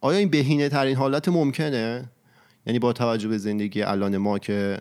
آیا 0.00 0.18
این 0.18 0.28
بهینه 0.28 0.68
ترین 0.68 0.96
حالت 0.96 1.28
ممکنه؟ 1.28 2.10
یعنی 2.66 2.78
با 2.78 2.92
توجه 2.92 3.28
به 3.28 3.38
زندگی 3.38 3.82
الان 3.82 4.16
ما 4.16 4.38
که 4.38 4.78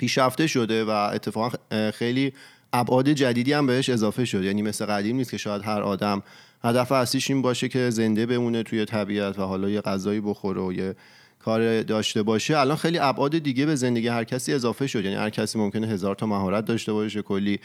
پیشرفته 0.00 0.46
شده 0.46 0.84
و 0.84 0.90
اتفاقا 0.90 1.56
خیلی 1.90 2.32
ابعاد 2.72 3.08
جدیدی 3.08 3.52
هم 3.52 3.66
بهش 3.66 3.88
اضافه 3.88 4.24
شده 4.24 4.46
یعنی 4.46 4.62
مثل 4.62 4.86
قدیم 4.86 5.16
نیست 5.16 5.30
که 5.30 5.36
شاید 5.36 5.62
هر 5.62 5.82
آدم 5.82 6.22
هدف 6.64 6.92
اصلیش 6.92 7.30
این 7.30 7.42
باشه 7.42 7.68
که 7.68 7.90
زنده 7.90 8.26
بمونه 8.26 8.62
توی 8.62 8.84
طبیعت 8.84 9.38
و 9.38 9.42
حالا 9.42 9.70
یه 9.70 9.80
غذایی 9.80 10.20
بخوره 10.20 10.60
و 10.60 10.72
یه 10.72 10.94
کار 11.38 11.82
داشته 11.82 12.22
باشه. 12.22 12.58
الان 12.58 12.76
خیلی 12.76 12.98
ابعاد 12.98 13.38
دیگه 13.38 13.66
به 13.66 13.74
زندگی 13.74 14.08
هر 14.08 14.24
کسی 14.24 14.52
اضافه 14.52 14.86
شد. 14.86 15.04
یعنی 15.04 15.16
هر 15.16 15.30
کسی 15.30 15.58
ممکنه 15.58 15.86
هزار 15.86 16.14
تا 16.14 16.26
مهارت 16.26 16.64
داشته 16.64 16.92
باشه 16.92 17.22
کلی 17.22 17.60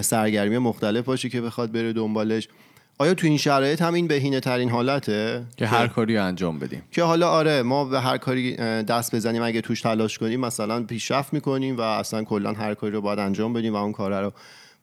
سرگرمی 0.00 0.58
مختلف 0.58 1.04
باشه 1.04 1.28
که 1.28 1.40
بخواد 1.40 1.72
بره 1.72 1.92
دنبالش. 1.92 2.48
آیا 2.98 3.14
تو 3.14 3.26
این 3.26 3.36
شرایط 3.36 3.82
هم 3.82 3.94
این 3.94 4.06
بهینه 4.06 4.40
ترین 4.40 4.70
حالته؟ 4.70 5.44
که 5.56 5.66
هر 5.66 5.86
کاری 5.86 6.16
انجام 6.16 6.58
بدیم. 6.58 6.82
که 6.90 7.02
حالا 7.02 7.28
آره 7.28 7.62
ما 7.62 7.84
به 7.84 8.00
هر 8.00 8.18
کاری 8.18 8.56
دست 8.82 9.14
بزنیم 9.14 9.42
اگه 9.42 9.60
توش 9.60 9.80
تلاش 9.80 10.18
کنیم 10.18 10.40
مثلا 10.40 10.82
پیشرفت 10.82 11.32
می‌کنیم 11.32 11.76
و 11.76 11.80
اصلا 11.80 12.24
کلا 12.24 12.52
هر 12.52 12.74
کاری 12.74 12.92
رو 12.92 13.00
باید 13.00 13.18
انجام 13.18 13.52
بدیم 13.52 13.74
و 13.74 13.76
اون 13.76 13.92
کار 13.92 14.22
رو 14.22 14.32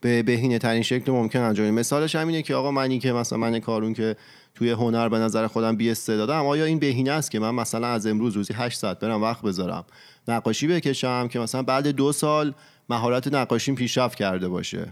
به 0.01 0.23
بهینه 0.23 0.59
ترین 0.59 0.81
شکل 0.81 1.11
ممکن 1.11 1.39
انجام 1.39 1.65
بدیم. 1.65 1.79
مثالش 1.79 2.15
همینه 2.15 2.41
که 2.41 2.55
آقا 2.55 2.71
منی 2.71 2.99
که 2.99 3.13
مثلا 3.13 3.39
من 3.39 3.59
کارون 3.59 3.93
که 3.93 4.15
توی 4.55 4.71
هنر 4.71 5.09
به 5.09 5.17
نظر 5.19 5.47
خودم 5.47 5.75
بی 5.75 5.91
استعدادم 5.91 6.45
آیا 6.45 6.65
این 6.65 6.79
بهینه 6.79 7.11
است 7.11 7.31
که 7.31 7.39
من 7.39 7.55
مثلا 7.55 7.87
از 7.87 8.07
امروز 8.07 8.33
روزی 8.33 8.53
8 8.53 8.77
ساعت 8.79 8.99
برم 8.99 9.21
وقت 9.21 9.41
بذارم 9.41 9.85
نقاشی 10.27 10.67
بکشم 10.67 11.27
که 11.27 11.39
مثلا 11.39 11.63
بعد 11.63 11.87
دو 11.87 12.11
سال 12.11 12.53
مهارت 12.89 13.33
نقاشیم 13.33 13.75
پیشرفت 13.75 14.17
کرده 14.17 14.47
باشه؟ 14.47 14.87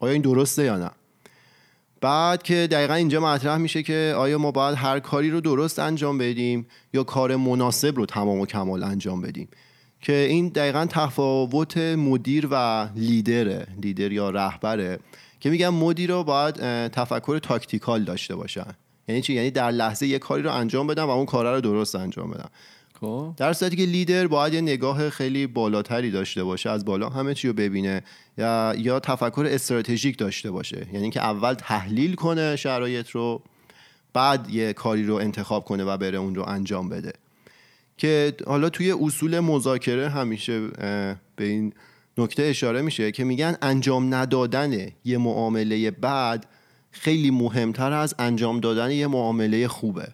آیا 0.00 0.12
این 0.12 0.22
درسته 0.22 0.64
یا 0.64 0.78
نه؟ 0.78 0.90
بعد 2.04 2.42
که 2.42 2.68
دقیقا 2.70 2.94
اینجا 2.94 3.20
مطرح 3.20 3.56
میشه 3.56 3.82
که 3.82 4.14
آیا 4.16 4.38
ما 4.38 4.50
باید 4.50 4.76
هر 4.76 5.00
کاری 5.00 5.30
رو 5.30 5.40
درست 5.40 5.78
انجام 5.78 6.18
بدیم 6.18 6.66
یا 6.94 7.04
کار 7.04 7.36
مناسب 7.36 7.96
رو 7.96 8.06
تمام 8.06 8.40
و 8.40 8.46
کمال 8.46 8.82
انجام 8.82 9.20
بدیم. 9.20 9.48
که 10.00 10.12
این 10.12 10.48
دقیقا 10.48 10.86
تفاوت 10.90 11.78
مدیر 11.78 12.48
و 12.50 12.88
لیدره 12.96 13.66
لیدر 13.82 14.12
یا 14.12 14.30
رهبره 14.30 14.98
که 15.40 15.50
میگم 15.50 15.74
مدیر 15.74 16.10
رو 16.10 16.24
باید 16.24 16.54
تفکر 16.88 17.38
تاکتیکال 17.38 18.04
داشته 18.04 18.36
باشن. 18.36 18.74
یعنی 19.08 19.22
چی؟ 19.22 19.34
یعنی 19.34 19.50
در 19.50 19.70
لحظه 19.70 20.06
یه 20.06 20.18
کاری 20.18 20.42
رو 20.42 20.52
انجام 20.52 20.86
بدم 20.86 21.06
و 21.06 21.10
اون 21.10 21.26
کار 21.26 21.54
رو 21.54 21.60
درست 21.60 21.96
انجام 21.96 22.30
بدم 22.30 22.50
خب. 23.04 23.34
در 23.36 23.52
صورتی 23.52 23.76
که 23.76 23.82
لیدر 23.82 24.26
باید 24.26 24.54
یه 24.54 24.60
نگاه 24.60 25.10
خیلی 25.10 25.46
بالاتری 25.46 26.10
داشته 26.10 26.44
باشه 26.44 26.70
از 26.70 26.84
بالا 26.84 27.08
همه 27.08 27.34
چی 27.34 27.48
رو 27.48 27.54
ببینه 27.54 28.02
یا 28.38 28.74
یا 28.78 29.00
تفکر 29.00 29.46
استراتژیک 29.50 30.18
داشته 30.18 30.50
باشه. 30.50 30.86
یعنی 30.92 31.10
که 31.10 31.20
اول 31.20 31.54
تحلیل 31.54 32.14
کنه 32.14 32.56
شرایط 32.56 33.10
رو 33.10 33.42
بعد 34.12 34.50
یه 34.50 34.72
کاری 34.72 35.04
رو 35.04 35.14
انتخاب 35.14 35.64
کنه 35.64 35.84
و 35.84 35.96
بره 35.96 36.18
اون 36.18 36.34
رو 36.34 36.48
انجام 36.48 36.88
بده. 36.88 37.12
که 37.96 38.34
حالا 38.46 38.70
توی 38.70 38.92
اصول 38.92 39.40
مذاکره 39.40 40.08
همیشه 40.08 40.68
به 41.36 41.44
این 41.44 41.72
نکته 42.18 42.42
اشاره 42.42 42.82
میشه 42.82 43.12
که 43.12 43.24
میگن 43.24 43.56
انجام 43.62 44.14
ندادن 44.14 44.88
یه 45.04 45.18
معامله 45.18 45.90
بعد 45.90 46.46
خیلی 46.90 47.30
مهمتر 47.30 47.92
از 47.92 48.14
انجام 48.18 48.60
دادن 48.60 48.90
یه 48.90 49.06
معامله 49.06 49.68
خوبه. 49.68 50.08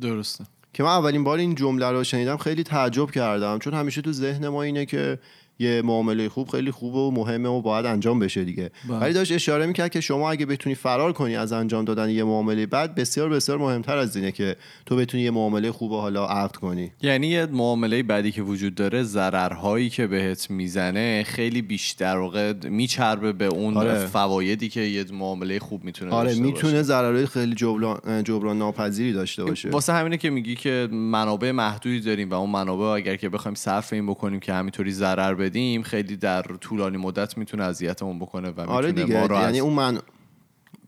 درسته. 0.00 0.44
که 0.76 0.82
من 0.82 0.88
اولین 0.88 1.24
بار 1.24 1.38
این 1.38 1.54
جمله 1.54 1.90
رو 1.90 2.04
شنیدم 2.04 2.36
خیلی 2.36 2.62
تعجب 2.62 3.10
کردم 3.10 3.58
چون 3.58 3.74
همیشه 3.74 4.02
تو 4.02 4.12
ذهن 4.12 4.48
ما 4.48 4.62
اینه 4.62 4.86
که 4.86 5.18
یه 5.58 5.82
معامله 5.82 6.28
خوب 6.28 6.48
خیلی 6.48 6.70
خوبه 6.70 6.98
و 6.98 7.10
مهمه 7.10 7.48
و 7.48 7.62
باید 7.62 7.86
انجام 7.86 8.18
بشه 8.18 8.44
دیگه 8.44 8.70
بله. 8.88 8.98
ولی 8.98 9.12
داشت 9.12 9.32
اشاره 9.32 9.66
می‌کرد 9.66 9.90
که 9.90 10.00
شما 10.00 10.30
اگه 10.30 10.46
بتونی 10.46 10.74
فرار 10.74 11.12
کنی 11.12 11.36
از 11.36 11.52
انجام 11.52 11.84
دادن 11.84 12.10
یه 12.10 12.24
معامله 12.24 12.66
بعد 12.66 12.94
بسیار 12.94 13.28
بسیار 13.28 13.58
مهمتر 13.58 13.98
از 13.98 14.16
اینه 14.16 14.32
که 14.32 14.56
تو 14.86 14.96
بتونی 14.96 15.22
یه 15.22 15.30
معامله 15.30 15.72
خوب 15.72 15.92
و 15.92 16.00
حالا 16.00 16.26
عقد 16.26 16.56
کنی 16.56 16.90
یعنی 17.02 17.26
یه 17.26 17.46
معامله 17.46 18.02
بعدی 18.02 18.32
که 18.32 18.42
وجود 18.42 18.74
داره 18.74 19.02
ضررهایی 19.02 19.90
که 19.90 20.06
بهت 20.06 20.50
می‌زنه 20.50 21.22
خیلی 21.22 21.62
بیشتر 21.62 22.16
واقع 22.16 22.52
میچربه 22.52 23.32
به 23.32 23.44
اون 23.46 23.76
آره. 23.76 24.06
فوایدی 24.06 24.68
که 24.68 24.80
یه 24.80 25.04
معامله 25.12 25.58
خوب 25.58 25.84
می‌تونه 25.84 26.12
آره 26.12 26.28
داشته 26.28 26.42
می‌تونه 26.42 26.82
ضررهای 26.82 27.26
خیلی 27.26 27.54
جبران 27.54 28.24
جبران 28.24 28.58
ناپذیری 28.58 29.12
داشته 29.12 29.44
باشه 29.44 29.68
واسه 29.68 29.92
همینه 29.92 30.16
که 30.16 30.30
میگی 30.30 30.54
که 30.54 30.88
منابع 30.92 31.50
محدودی 31.50 32.00
داریم 32.00 32.30
و 32.30 32.34
اون 32.34 32.50
منابع 32.50 32.84
اگر 32.84 33.16
که 33.16 33.28
بخوایم 33.28 33.54
صرف 33.54 33.92
این 33.92 34.06
بکنیم 34.06 34.40
که 34.40 34.52
همینطوری 34.52 34.92
ضرر 34.92 35.34
بدیم 35.46 35.82
خیلی 35.82 36.16
در 36.16 36.42
طولانی 36.42 36.96
مدت 36.96 37.38
می‌تونه 37.38 37.64
اذیتمون 37.64 38.18
بکنه 38.18 38.50
و 38.50 38.60
آره 38.60 38.92
دیگه 38.92 39.20
ما 39.20 39.26
رو 39.26 39.36
یعنی 39.40 39.60
اون 39.60 39.72
من 39.72 39.98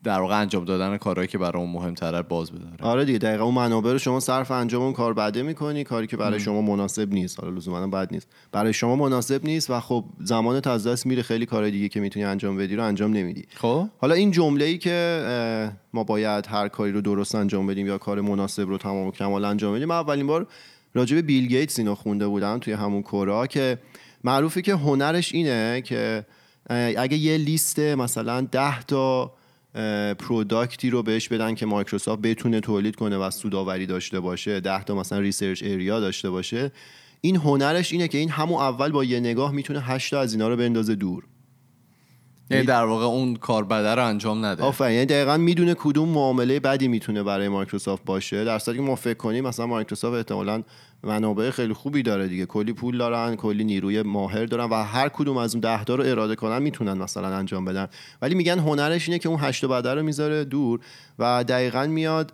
در 0.05 0.21
واقع 0.21 0.41
انجام 0.41 0.65
دادن 0.65 0.97
کارهایی 0.97 1.29
که 1.29 1.39
برای 1.39 1.63
اون 1.63 1.73
مهمتره 1.73 2.23
باز 2.23 2.53
بداره. 2.53 2.77
آره 2.81 3.05
دیگه 3.05 3.19
دقیقا 3.19 3.45
اون 3.45 3.55
منابع 3.55 3.93
رو 3.93 3.99
شما 3.99 4.21
صرف 4.21 4.51
انجام 4.51 4.83
اون 4.83 4.93
کار 4.93 5.15
بعده 5.15 5.43
می‌کنی 5.43 5.85
کاری 5.85 6.07
که 6.07 6.17
برای 6.17 6.41
شما 6.41 6.63
مناسب 6.63 7.13
نیست. 7.13 7.41
حالا 7.41 7.57
لزوما 7.57 7.87
بد 7.87 8.09
نیست. 8.13 8.29
برای 8.53 8.73
شما 8.73 8.97
مناسب 8.97 9.45
نیست 9.45 9.71
و 9.71 9.81
خب 9.81 10.05
زمان 10.21 10.61
از 10.65 10.87
دست 10.87 11.07
میره 11.07 11.23
خیلی 11.23 11.47
کارهای 11.47 11.71
دیگه 11.71 11.89
که 11.89 12.01
می‌تونی 12.01 12.25
انجام 12.25 12.57
بدی 12.57 12.77
رو 12.77 12.85
انجام 12.85 13.13
نمیدی. 13.13 13.45
خب؟ 13.55 13.89
حالا 13.99 14.15
این 14.15 14.31
جمله 14.31 14.65
ای 14.65 14.79
که 14.79 15.23
ما 15.93 16.05
باید 16.05 16.47
هر 16.47 16.69
کاری 16.69 16.93
رو 16.93 17.01
درست 17.01 17.35
انجام 17.35 17.67
بدیم 17.67 17.87
یا 17.87 17.99
کار 17.99 18.21
مناسب 18.21 18.69
رو 18.69 18.79
تمام 18.79 19.07
و 19.07 19.11
کمال 19.11 19.45
انجام 19.45 19.75
بدیم 19.75 19.89
من 19.89 19.95
اولین 19.95 20.27
بار 20.27 20.47
راجع 20.95 21.17
به 21.17 21.23
بیل 21.23 21.47
گیتس 21.47 21.79
اینو 21.79 21.95
خونده 21.95 22.27
بودم 22.27 22.59
توی 22.59 22.73
همون 22.73 23.03
کورا 23.03 23.47
که 23.47 23.79
معروفه 24.29 24.63
که 24.63 24.75
هنرش 24.75 25.35
اینه 25.35 25.83
که 25.85 26.25
اگه 26.97 27.17
یه 27.17 27.37
لیست 27.37 27.79
مثلا 27.79 28.41
ده 28.41 28.83
تا 28.83 29.33
product 30.19 30.82
ی 30.82 30.91
رو 30.91 31.03
بهش 31.03 31.29
بدن 31.29 31.55
که 31.55 31.67
مایکروسافت 31.67 32.23
بتونه 32.23 32.61
تولید 32.61 32.97
کنه 32.97 33.17
و 33.17 33.31
سوداوری 33.31 33.87
داشته 33.87 34.21
باشه 34.21 34.61
ده 34.61 34.85
تا 34.85 34.95
مثلا 34.95 35.19
research 35.19 35.63
area 35.63 36.01
داشته 36.01 36.31
باشه 36.31 36.73
این 37.21 37.37
هنرش 37.37 37.93
اینه 37.93 38.09
که 38.09 38.19
این 38.19 38.31
همون 38.31 38.61
اول 38.61 38.91
با 38.91 39.05
یه 39.05 39.21
نگاه 39.21 39.53
می‌تونه 39.53 39.81
هشت 39.81 40.11
تا 40.11 40.21
از 40.21 40.33
اینا 40.33 40.49
رو 40.49 40.57
بندازه 40.57 40.95
دور. 40.95 41.25
یعنی 42.51 42.65
در 42.65 42.85
واقع 42.85 43.05
اون 43.05 43.37
کار 43.37 43.65
بده 43.65 43.95
رو 43.95 44.07
انجام 44.07 44.45
نده. 44.45 44.63
آفرین 44.63 44.95
یعنی 44.95 45.07
دقیقا 45.07 45.37
می‌دونه 45.37 45.75
کدوم 45.75 46.09
معامله 46.09 46.61
بدی 46.61 46.89
می‌تونه 46.89 47.23
برای 47.23 47.49
مایکروسافت 47.49 48.05
باشه 48.05 48.45
در 48.45 48.59
صورتی 48.59 48.81
که 48.81 48.87
ما 48.87 48.95
فکر 48.95 49.15
کنیم 49.15 49.45
مثلا 49.45 49.67
مایکروسافت 49.67 50.17
احتمالاً 50.17 50.63
منابع 51.03 51.51
خیلی 51.51 51.73
خوبی 51.73 52.03
داره 52.03 52.29
دیگه. 52.29 52.47
کلی 52.47 52.73
پول 52.73 52.99
دارن 52.99 53.37
کلی 53.37 53.65
نیروی 53.65 54.03
ماهر 54.03 54.45
دارن 54.45 54.65
و 54.65 54.75
هر 54.75 55.09
کدوم 55.09 55.37
از 55.37 55.55
اون 55.55 55.61
ده 55.61 55.85
رو 55.85 56.05
اراده 56.07 56.37
کنن 56.37 56.63
می‌تونن 56.63 56.93
مثلا 56.93 57.37
انجام 57.37 57.65
بدن. 57.65 57.89
ولی 58.23 58.35
میگن 58.35 58.59
هنرش 58.59 59.09
اینه 59.09 59.19
که 59.19 59.29
اون 59.29 59.39
هشت 59.41 59.65
بعد 59.65 59.89
رو 59.89 60.03
می‌ذاره 60.03 60.45
دور 60.45 60.81
و 61.19 61.45
دقیقا 61.45 61.87
میاد 61.87 62.33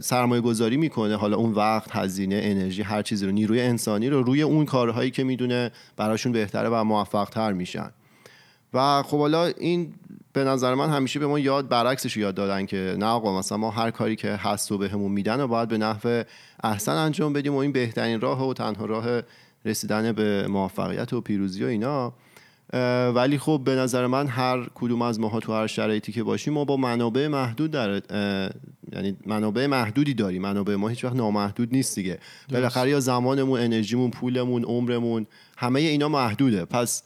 سرمایه 0.00 0.40
گذاری 0.40 0.76
می‌کنه. 0.76 1.16
حالا 1.16 1.36
اون 1.36 1.52
وقت 1.52 1.96
هزینه 1.96 2.40
انرژی 2.42 2.82
هر 2.82 3.02
چیزی 3.02 3.26
رو 3.26 3.32
نیروی 3.32 3.60
انسانی 3.60 4.08
رو 4.08 4.22
روی 4.22 4.42
اون 4.42 4.64
کارهایی 4.64 5.10
که 5.10 5.24
می‌دونه 5.24 5.70
براشون 5.96 6.32
بهتره 6.32 6.68
و 6.68 6.84
موفق 6.84 7.28
تر 7.28 7.52
میشن. 7.52 7.90
و 8.74 9.02
خب 9.02 9.18
حالا 9.18 9.44
این 9.44 9.94
به 10.34 10.44
نظر 10.44 10.74
من 10.74 10.90
همیشه 10.90 11.20
به 11.20 11.26
ما 11.26 11.38
یاد 11.38 11.68
برعکسش 11.68 12.16
یاد 12.16 12.34
دادن 12.34 12.66
که 12.66 12.96
نه 12.98 13.06
آقا 13.06 13.38
مثلا 13.38 13.58
ما 13.58 13.70
هر 13.70 13.90
کاری 13.90 14.16
که 14.16 14.30
هست 14.30 14.72
و 14.72 14.78
بهمون 14.78 15.12
میدن 15.12 15.40
و 15.40 15.46
باید 15.46 15.68
به 15.68 15.78
نحو 15.78 16.22
احسن 16.64 16.92
انجام 16.92 17.32
بدیم 17.32 17.54
و 17.54 17.56
این 17.56 17.72
بهترین 17.72 18.20
راه 18.20 18.48
و 18.48 18.54
تنها 18.54 18.84
راه 18.84 19.20
رسیدن 19.64 20.12
به 20.12 20.46
موفقیت 20.48 21.12
و 21.12 21.20
پیروزی 21.20 21.64
و 21.64 21.66
اینا. 21.66 22.12
ولی 23.14 23.38
خب 23.38 23.60
به 23.64 23.74
نظر 23.74 24.06
من 24.06 24.26
هر 24.26 24.68
کدوم 24.74 25.02
از 25.02 25.20
ماها 25.20 25.40
تو 25.40 25.52
هر 25.52 25.66
شرایطی 25.66 26.12
که 26.12 26.22
باشیم 26.22 26.52
ما 26.52 26.64
با 26.64 26.76
منابع 26.76 27.28
محدود 27.28 27.70
در 27.70 28.02
یعنی 28.92 29.16
منابع 29.26 29.66
محدودی 29.66 30.14
داریم. 30.14 30.42
منابع 30.42 30.74
ما 30.74 30.88
هیچ 30.88 31.04
وقت 31.04 31.16
نامحدود 31.16 31.72
نیست 31.72 31.94
دیگه. 31.94 32.18
بالاخره 32.52 32.90
یا 32.90 33.00
زمانمون 33.00 33.60
انرژیمون 33.60 34.10
پولمون 34.10 34.64
عمرمون 34.64 35.26
همه 35.56 35.80
اینا 35.80 36.08
محدوده. 36.08 36.64
پس 36.64 37.02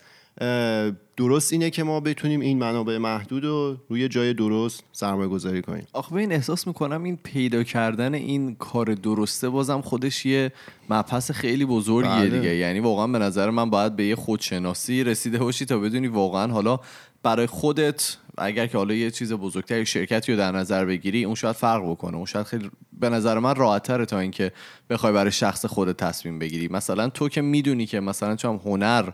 درست 1.16 1.52
اینه 1.52 1.70
که 1.70 1.82
ما 1.82 2.00
بتونیم 2.00 2.40
این 2.40 2.58
منابع 2.58 2.98
محدود 2.98 3.44
رو 3.44 3.76
روی 3.88 4.08
جای 4.08 4.34
درست 4.34 4.84
سرمایه 4.92 5.28
گذاری 5.28 5.62
کنیم. 5.62 5.86
آخه 5.92 6.12
این 6.12 6.32
احساس 6.32 6.66
می‌کنم 6.66 7.02
این 7.02 7.18
پیدا 7.24 7.62
کردن 7.62 8.14
این 8.14 8.54
کار 8.54 8.94
درسته 8.94 9.48
بازم 9.48 9.80
خودش 9.80 10.26
یه 10.26 10.52
مبحث 10.90 11.30
خیلی 11.30 11.64
بزرگیه 11.64 12.12
بله. 12.12 12.28
دیگه. 12.38 12.56
یعنی 12.56 12.80
واقعا 12.80 13.06
به 13.06 13.18
نظر 13.18 13.50
من 13.50 13.70
باید 13.70 13.96
به 13.96 14.04
یه 14.04 14.14
خودشناسی 14.14 15.04
رسیده 15.04 15.38
باشی 15.38 15.64
تا 15.64 15.78
بدونی 15.78 16.08
واقعا 16.08 16.52
حالا 16.52 16.80
برای 17.22 17.46
خودت 17.46 18.16
اگر 18.38 18.66
که 18.66 18.78
حالا 18.78 18.94
یه 18.94 19.10
چیز 19.10 19.32
بزرگتر 19.32 19.84
شرکتی 19.84 20.32
رو 20.32 20.38
در 20.38 20.52
نظر 20.52 20.84
بگیری 20.84 21.24
اون 21.24 21.34
شاید 21.34 21.56
فرق 21.56 21.90
بکنه. 21.90 22.16
اون 22.16 22.26
شاید 22.26 22.46
خیلی 22.46 22.70
به 22.92 23.08
نظر 23.08 23.38
من 23.38 23.54
راحتره 23.54 24.04
تا 24.04 24.18
اینکه 24.18 24.52
بخوای 24.90 25.12
برای 25.12 25.32
شخص 25.32 25.66
خودت 25.66 25.96
تصمیم 25.96 26.38
بگیری. 26.38 26.68
مثلا 26.68 27.08
تو 27.08 27.28
که 27.28 27.40
می‌دونی 27.40 27.86
که 27.86 28.00
مثلا 28.00 28.36
چون 28.36 28.60
هنر 28.64 29.10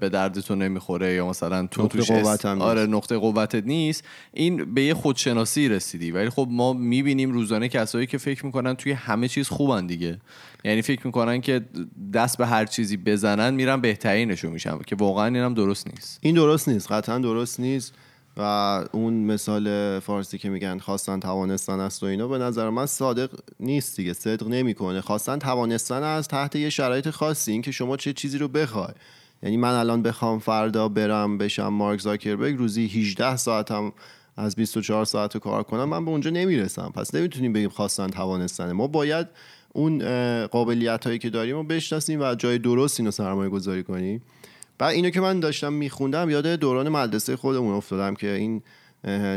به 0.00 0.08
دردتون 0.12 0.62
نمی‌خوره 0.62 1.14
یا 1.14 1.28
مثلا 1.28 1.66
تو 1.66 1.82
نقطه 1.82 1.98
توش 1.98 2.10
قوت 2.10 2.44
هم 2.44 2.62
آره 2.62 2.86
نقطه 2.86 3.18
قوتت 3.18 3.66
نیست. 3.66 4.04
این 4.32 4.74
به 4.74 4.82
یه 4.82 4.94
خودشناسی 4.94 5.68
رسیدی. 5.68 6.10
ولی 6.10 6.30
خب 6.30 6.48
ما 6.50 6.72
می‌بینیم 6.72 7.32
روزانه 7.32 7.68
کسایی 7.68 8.06
که 8.06 8.18
فکر 8.18 8.46
می‌کنن 8.46 8.74
توی 8.74 8.92
همه 8.92 9.28
چیز 9.28 9.48
خوبن 9.48 9.86
دیگه. 9.86 10.18
یعنی 10.64 10.82
فکر 10.82 11.06
می‌کنن 11.06 11.40
که 11.40 11.60
دست 12.14 12.38
به 12.38 12.46
هر 12.46 12.64
چیزی 12.64 12.96
بزنن 12.96 13.54
میرن 13.54 13.80
بهترینشو 13.80 14.50
میشن 14.50 14.78
که 14.86 14.96
واقعا 14.96 15.26
اینم 15.26 15.54
درست 15.54 15.88
نیست. 15.88 16.18
این 16.22 16.34
درست 16.34 16.68
نیست. 16.68 16.92
قطعا 16.92 17.18
درست 17.18 17.60
نیست. 17.60 17.94
و 18.36 18.42
اون 18.92 19.14
مثال 19.14 19.98
فارسی 19.98 20.38
که 20.38 20.48
میگن 20.48 20.78
خواستن 20.78 21.20
توانستن 21.20 21.80
است 21.80 22.02
و 22.02 22.06
اینا 22.06 22.28
به 22.28 22.38
نظر 22.38 22.70
من 22.70 22.86
صادق 22.86 23.30
نیست 23.60 23.96
دیگه. 23.96 24.12
صدق 24.12 24.48
نمی‌کنه. 24.48 25.00
خواستن 25.00 25.38
توانستن 25.38 26.02
است 26.02 26.30
تحت 26.30 26.56
یه 26.56 26.70
شرایط 26.70 27.10
خاصی. 27.10 27.52
اینکه 27.52 27.72
شما 27.72 27.96
چه 27.96 28.12
چیزی 28.12 28.38
رو 28.38 28.48
بخوای. 28.48 28.92
یعنی 29.42 29.56
من 29.56 29.74
الان 29.74 30.02
بخوام 30.02 30.38
فردا 30.38 30.88
برم 30.88 31.38
بشم 31.38 31.68
مارک 31.68 32.00
زاکربرگ 32.00 32.58
روزی 32.58 32.86
18 32.86 33.36
ساعتم 33.36 33.92
از 34.36 34.56
24 34.56 35.04
ساعت 35.04 35.36
کار 35.36 35.62
کنم 35.62 35.84
من 35.84 36.04
به 36.04 36.10
اونجا 36.10 36.30
نمی‌رسم. 36.30 36.92
پس 36.94 37.14
نمی‌تونیم 37.14 37.52
بگیم 37.52 37.68
خواستن 37.68 38.06
توانستنه. 38.06 38.72
ما 38.72 38.86
باید 38.86 39.26
اون 39.72 39.98
قابلیت 40.46 41.06
هایی 41.06 41.18
که 41.18 41.30
داریم 41.30 41.56
رو 41.56 41.62
بشناسیم 41.62 42.20
و 42.20 42.34
جای 42.34 42.58
درست 42.58 43.00
اینو 43.00 43.10
سرمایه 43.10 43.50
گذاری 43.50 43.82
کنیم. 43.82 44.22
بعد 44.78 44.94
اینو 44.94 45.10
که 45.10 45.20
من 45.20 45.40
داشتم 45.40 45.72
میخوندم 45.72 46.30
یاد 46.30 46.46
دوران 46.46 46.88
مدرسه 46.88 47.36
خودمون 47.36 47.74
افتادم 47.74 48.14
که 48.14 48.34
این 48.34 48.62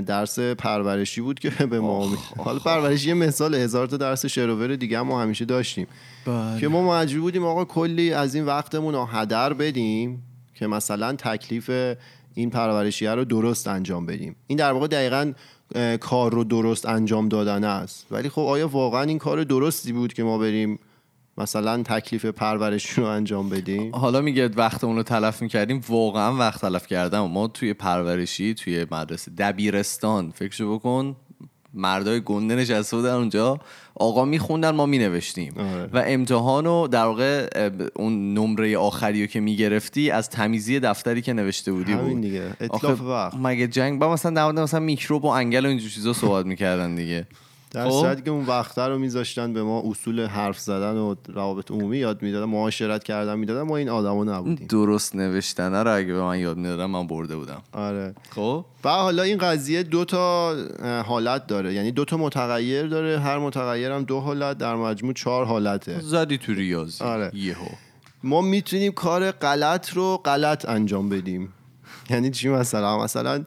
درس 0.05 0.39
پرورشی 0.39 1.21
بود 1.21 1.39
که 1.39 1.49
به 1.49 1.79
ما 1.79 2.09
حالا 2.37 2.59
پرورشی 2.59 3.07
یه 3.07 3.13
مثال 3.13 3.55
هزار 3.55 3.87
تا 3.87 3.97
درس 3.97 4.25
شروور 4.25 4.75
دیگه 4.75 5.01
ما 5.01 5.21
همیشه 5.21 5.45
داشتیم. 5.45 5.87
بله. 6.25 6.59
که 6.59 6.67
ما 6.67 6.91
مجبور 6.91 7.21
بودیم 7.21 7.45
آقا 7.45 7.65
کلی 7.65 8.13
از 8.13 8.35
این 8.35 8.45
وقتمون 8.45 8.93
رو 8.93 9.05
هدر 9.05 9.53
بدیم 9.53 10.23
که 10.53 10.67
مثلا 10.67 11.13
تکلیف 11.13 11.95
این 12.33 12.49
پرورشیه 12.49 13.11
رو 13.11 13.25
درست 13.25 13.67
انجام 13.67 14.05
بدیم. 14.05 14.35
این 14.47 14.57
در 14.57 14.71
واقع 14.71 14.87
دقیقا 14.87 15.33
کار 15.99 16.31
رو 16.31 16.43
درست 16.43 16.85
انجام 16.85 17.29
دادن 17.29 17.63
است. 17.63 18.07
ولی 18.11 18.29
خب 18.29 18.41
آیا 18.41 18.67
واقعا 18.67 19.03
این 19.03 19.17
کار 19.17 19.43
درستی 19.43 19.91
بود 19.91 20.13
که 20.13 20.23
ما 20.23 20.37
بریم 20.37 20.79
مثلا 21.37 21.83
تکلیف 21.83 22.25
پرورش 22.25 22.89
رو 22.89 23.05
انجام 23.05 23.49
بدیم؟ 23.49 23.95
حالا 23.95 24.21
میگه 24.21 24.47
وقتمون 24.47 24.95
رو 24.95 25.03
تلف 25.03 25.41
می‌کردیم 25.41 25.81
واقعا 25.89 26.35
وقت 26.35 26.61
تلف 26.61 26.87
کردم. 26.87 27.21
ما 27.21 27.47
توی 27.47 27.73
پرورشی 27.73 28.53
توی 28.53 28.85
مدرسه 28.91 29.31
دبیرستان 29.31 30.31
فکرشو 30.31 30.75
بکن 30.75 31.15
مردای 31.73 32.21
گنده 32.21 32.55
نشسته 32.55 32.97
بودن 32.97 33.13
اونجا. 33.13 33.59
آقا 33.95 34.25
میخوندن 34.25 34.69
ما 34.69 34.85
مینوشتیم. 34.85 35.53
آره. 35.57 35.89
و 35.93 36.03
امتحان 36.05 36.65
رو 36.65 36.87
در 36.91 37.05
واقع 37.05 37.47
اون 37.95 38.33
نمره 38.33 38.77
آخری 38.77 39.21
رو 39.21 39.27
که 39.27 39.39
می‌گرفتی 39.39 40.11
از 40.11 40.29
تمیزی 40.29 40.79
دفتری 40.79 41.21
که 41.21 41.33
نوشته 41.33 41.71
بودی 41.71 41.93
بود. 41.93 42.21
دیگه. 42.21 42.43
اطلاف 42.59 43.01
وقت. 43.01 43.33
مگه 43.35 43.67
جنگ 43.67 43.99
با 43.99 44.13
مثلا 44.13 44.31
در 44.51 44.61
مثلا 44.61 44.79
میکروب 44.79 45.25
و 45.25 45.27
انگل 45.27 45.65
و 45.65 45.69
اینجور 45.69 45.89
چیزا 45.89 46.13
صحبت 46.13 46.45
می‌کردن 46.45 46.95
دیگه. 46.95 47.27
در 47.73 47.89
خب؟ 47.89 48.23
که 48.23 48.31
اون 48.31 48.45
وقته 48.45 48.81
رو 48.81 48.99
میذاشتن 48.99 49.53
به 49.53 49.63
ما 49.63 49.83
اصول 49.85 50.25
حرف 50.25 50.59
زدن 50.59 50.97
و 50.97 51.15
روابط 51.27 51.71
عمومی 51.71 51.97
یاد 51.97 52.21
می‌دادن 52.21 52.45
معاشرت 52.45 53.03
کردن 53.03 53.39
می‌دادن 53.39 53.61
ما 53.61 53.77
این 53.77 53.89
آدما 53.89 54.23
نبودیم. 54.23 54.67
درست 54.67 55.15
نوشتن 55.15 55.73
رو 55.73 55.95
اگه 55.95 56.13
به 56.13 56.21
من 56.21 56.39
یاد 56.39 56.57
می‌دادن 56.57 56.85
من 56.85 57.07
برده 57.07 57.35
بودم. 57.35 57.61
آره. 57.71 58.15
خب. 58.29 58.65
و 58.83 58.89
حالا 58.89 59.23
این 59.23 59.37
قضیه 59.37 59.83
دو 59.83 60.05
تا 60.05 60.55
حالت 61.05 61.47
داره. 61.47 61.73
یعنی 61.73 61.91
دو 61.91 62.05
تا 62.05 62.17
متغیر 62.17 62.87
داره 62.87 63.19
هر 63.19 63.37
متغیر 63.37 63.91
هم 63.91 64.03
دو 64.03 64.19
حالت 64.19 64.57
در 64.57 64.75
مجموع 64.75 65.13
چهار 65.13 65.45
حالته. 65.45 65.99
زدی 65.99 66.37
تو 66.37 66.53
ریاضی 66.53 67.03
آره. 67.03 67.31
یهو. 67.33 67.67
ما 68.23 68.41
می‌تونیم 68.41 68.91
کار 68.91 69.31
غلط 69.31 69.89
رو 69.89 70.17
غلط 70.17 70.69
انجام 70.69 71.09
بدیم. 71.09 71.53
یعنی 72.09 72.29
چی 72.29 72.49
مثلا؟ 72.49 73.03
مثلا 73.03 73.43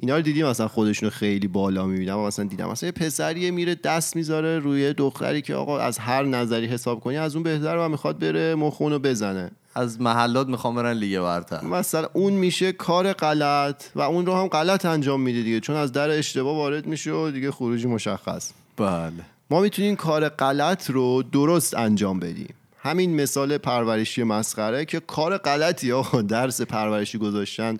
اینا 0.00 0.16
رو 0.16 0.22
دیدیم 0.22 0.46
مثلا 0.46 0.68
خودشون 0.68 1.10
خیلی 1.10 1.48
بالا 1.48 1.86
می‌بینم 1.86 2.18
مثلا 2.18 2.44
دیدم. 2.44 2.70
مثلا 2.70 2.86
یه 2.86 2.92
پسریه 2.92 3.50
میره 3.50 3.74
دست 3.74 4.16
می‌ذاره 4.16 4.58
روی 4.58 4.92
دختری 4.92 5.42
که 5.42 5.54
آقا 5.54 5.78
از 5.78 5.98
هر 5.98 6.22
نظری 6.24 6.66
حساب 6.66 7.00
کنی 7.00 7.16
از 7.16 7.34
اون 7.34 7.42
بهتر 7.42 7.76
و 7.76 7.88
می‌خواد 7.88 8.18
بره 8.18 8.54
مخونو 8.54 8.98
بزنه. 8.98 9.50
از 9.74 10.00
محلات 10.00 10.46
می‌خوام 10.46 10.74
برن 10.74 10.92
لیگ 10.92 11.20
برتر. 11.20 11.64
مثلا 11.64 12.08
اون 12.12 12.32
میشه 12.32 12.72
کار 12.72 13.12
غلط 13.12 13.84
و 13.94 14.00
اون 14.00 14.26
رو 14.26 14.34
هم 14.34 14.46
غلط 14.46 14.86
انجام 14.86 15.20
میده 15.20 15.42
دیگه 15.42 15.60
چون 15.60 15.76
از 15.76 15.92
در 15.92 16.10
اشتباه 16.10 16.56
وارد 16.56 16.86
میشه 16.86 17.12
و 17.12 17.30
دیگه 17.30 17.50
خروجی 17.50 17.86
مشخص. 17.86 18.52
بله. 18.76 19.12
ما 19.50 19.60
می‌تونیم 19.60 19.96
کار 19.96 20.28
غلط 20.28 20.90
رو 20.90 21.22
درست 21.22 21.74
انجام 21.76 22.20
بدیم. 22.20 22.54
همین 22.82 23.22
مثال 23.22 23.58
پرورشی 23.58 24.22
مسخره 24.22 24.84
که 24.84 25.00
کار 25.00 25.38
غلطی 25.38 25.92
آقا 25.92 26.22
درس 26.22 26.60
پرورشی 26.60 27.18
گذاشتن 27.18 27.76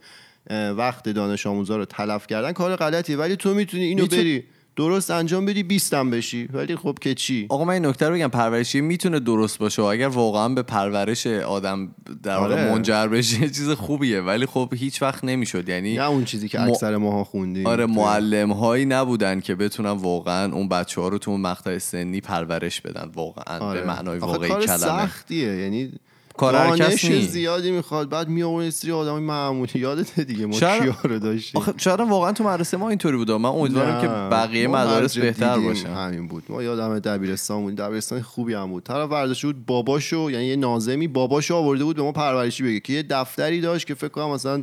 وقت 0.50 1.08
دانش 1.08 1.46
آموزا 1.46 1.76
رو 1.76 1.84
تلف 1.84 2.26
کردن 2.26 2.52
کار 2.52 2.76
غلطیه. 2.76 3.16
ولی 3.16 3.36
تو 3.36 3.54
می‌تونی 3.54 3.84
اینو 3.84 4.06
بری 4.06 4.44
درست 4.76 5.10
انجام 5.10 5.46
بدی 5.46 5.62
بیستم 5.62 6.10
بشی. 6.10 6.48
ولی 6.52 6.76
خب 6.76 6.98
که 7.00 7.14
چی؟ 7.14 7.46
آقا 7.48 7.64
من 7.64 7.72
این 7.72 7.86
نکته 7.86 8.08
رو 8.08 8.14
بگم 8.14 8.28
پرورشی 8.28 8.80
می‌تونه 8.80 9.20
درست 9.20 9.58
باشه؟ 9.58 9.82
و 9.82 9.84
اگر 9.84 10.08
واقعا 10.08 10.48
به 10.48 10.62
پرورش 10.62 11.26
آدم 11.26 11.88
در 12.22 12.36
واقع 12.36 12.54
آره. 12.54 12.72
منجر 12.72 13.06
بشه 13.06 13.38
چیز 13.48 13.70
خوبیه. 13.70 14.20
ولی 14.20 14.46
خب 14.46 14.72
هیچ 14.76 15.02
وقت 15.02 15.24
نمی‌شد. 15.24 15.68
یعنی 15.68 15.96
نه 15.96 16.08
اون 16.08 16.24
چیزی 16.24 16.48
که 16.48 16.60
اکثر. 16.60 16.96
ماها 16.96 17.24
خوندیم. 17.24 17.66
آره 17.66 17.86
معلم 17.86 18.52
هایی 18.52 18.84
نبودن 18.84 19.40
که 19.40 19.54
بتونن 19.54 19.90
واقعا 19.90 20.52
اون 20.52 20.68
بچه 20.68 21.00
ها 21.00 21.08
رو 21.08 21.18
تو 21.18 21.30
اون 21.30 21.40
مقطع 21.40 21.78
سنی 21.78 22.20
پرورش 22.20 22.80
بدن 22.80 23.10
واقعا 23.14 23.58
آره. 23.58 23.80
به 23.80 23.86
معنای 23.86 24.18
واقعی 24.18 24.50
کلمه. 24.50 24.76
سختیه. 24.78 25.56
یعنی 25.56 25.92
کار 26.38 26.76
دانش 26.76 27.12
زیادی 27.12 27.70
می‌خواد. 27.70 28.08
بعد 28.08 28.28
می 28.28 28.42
آورد 28.42 28.70
سری 28.70 28.92
آدمای 28.92 29.22
معمولی. 29.22 29.70
یادت 29.74 30.20
دیگه 30.20 30.46
ما 30.46 30.52
شاید... 30.52 30.94
رو 31.04 31.18
داشتیم. 31.18 31.62
شاید 31.76 32.00
واقعا 32.00 32.32
تو 32.32 32.44
مدرسه 32.44 32.76
ما 32.76 32.88
اینطوری 32.88 33.16
بود 33.16 33.30
من 33.30 33.48
امیدوارم 33.48 34.00
که 34.00 34.08
بقیه 34.08 34.68
مدارس 34.68 35.18
بهتر 35.18 35.58
باشه 35.58 35.88
همین 35.88 36.28
بود. 36.28 36.42
ما 36.48 36.62
یادم 36.62 36.98
دبیرستان 36.98 37.62
بود 37.62 37.76
دبیرستان 37.76 38.22
خوبی 38.22 38.54
هم 38.54 38.66
بود. 38.66 38.82
طرف 38.82 39.10
ورزشی 39.10 39.46
بود 39.46 39.66
باباشو 39.66 40.30
یعنی 40.30 40.44
یه 40.44 40.56
نازمی 40.56 41.08
باباشو 41.08 41.54
آورده 41.54 41.84
بود 41.84 41.96
به 41.96 42.02
ما 42.02 42.12
پرورشی 42.12 42.62
بگه 42.62 42.80
که 42.80 42.92
یه 42.92 43.02
دفتری 43.02 43.60
داشت 43.60 43.86
که 43.86 43.94
فکر 43.94 44.08
کنم 44.08 44.30
مثلا 44.30 44.62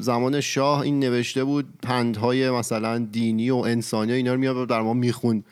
زمان 0.00 0.40
شاه 0.40 0.80
این 0.80 1.00
نوشته 1.00 1.44
بود 1.44 1.66
پندهای 1.82 2.50
مثلا 2.50 2.98
دینی 2.98 3.50
و 3.50 3.56
انسانی 3.56 4.12
و 4.12 4.14
اینا 4.14 4.32
رو 4.34 4.40
میاد 4.40 4.68
در 4.68 4.80
ما 4.80 4.94
می‌خوند. 4.94 5.44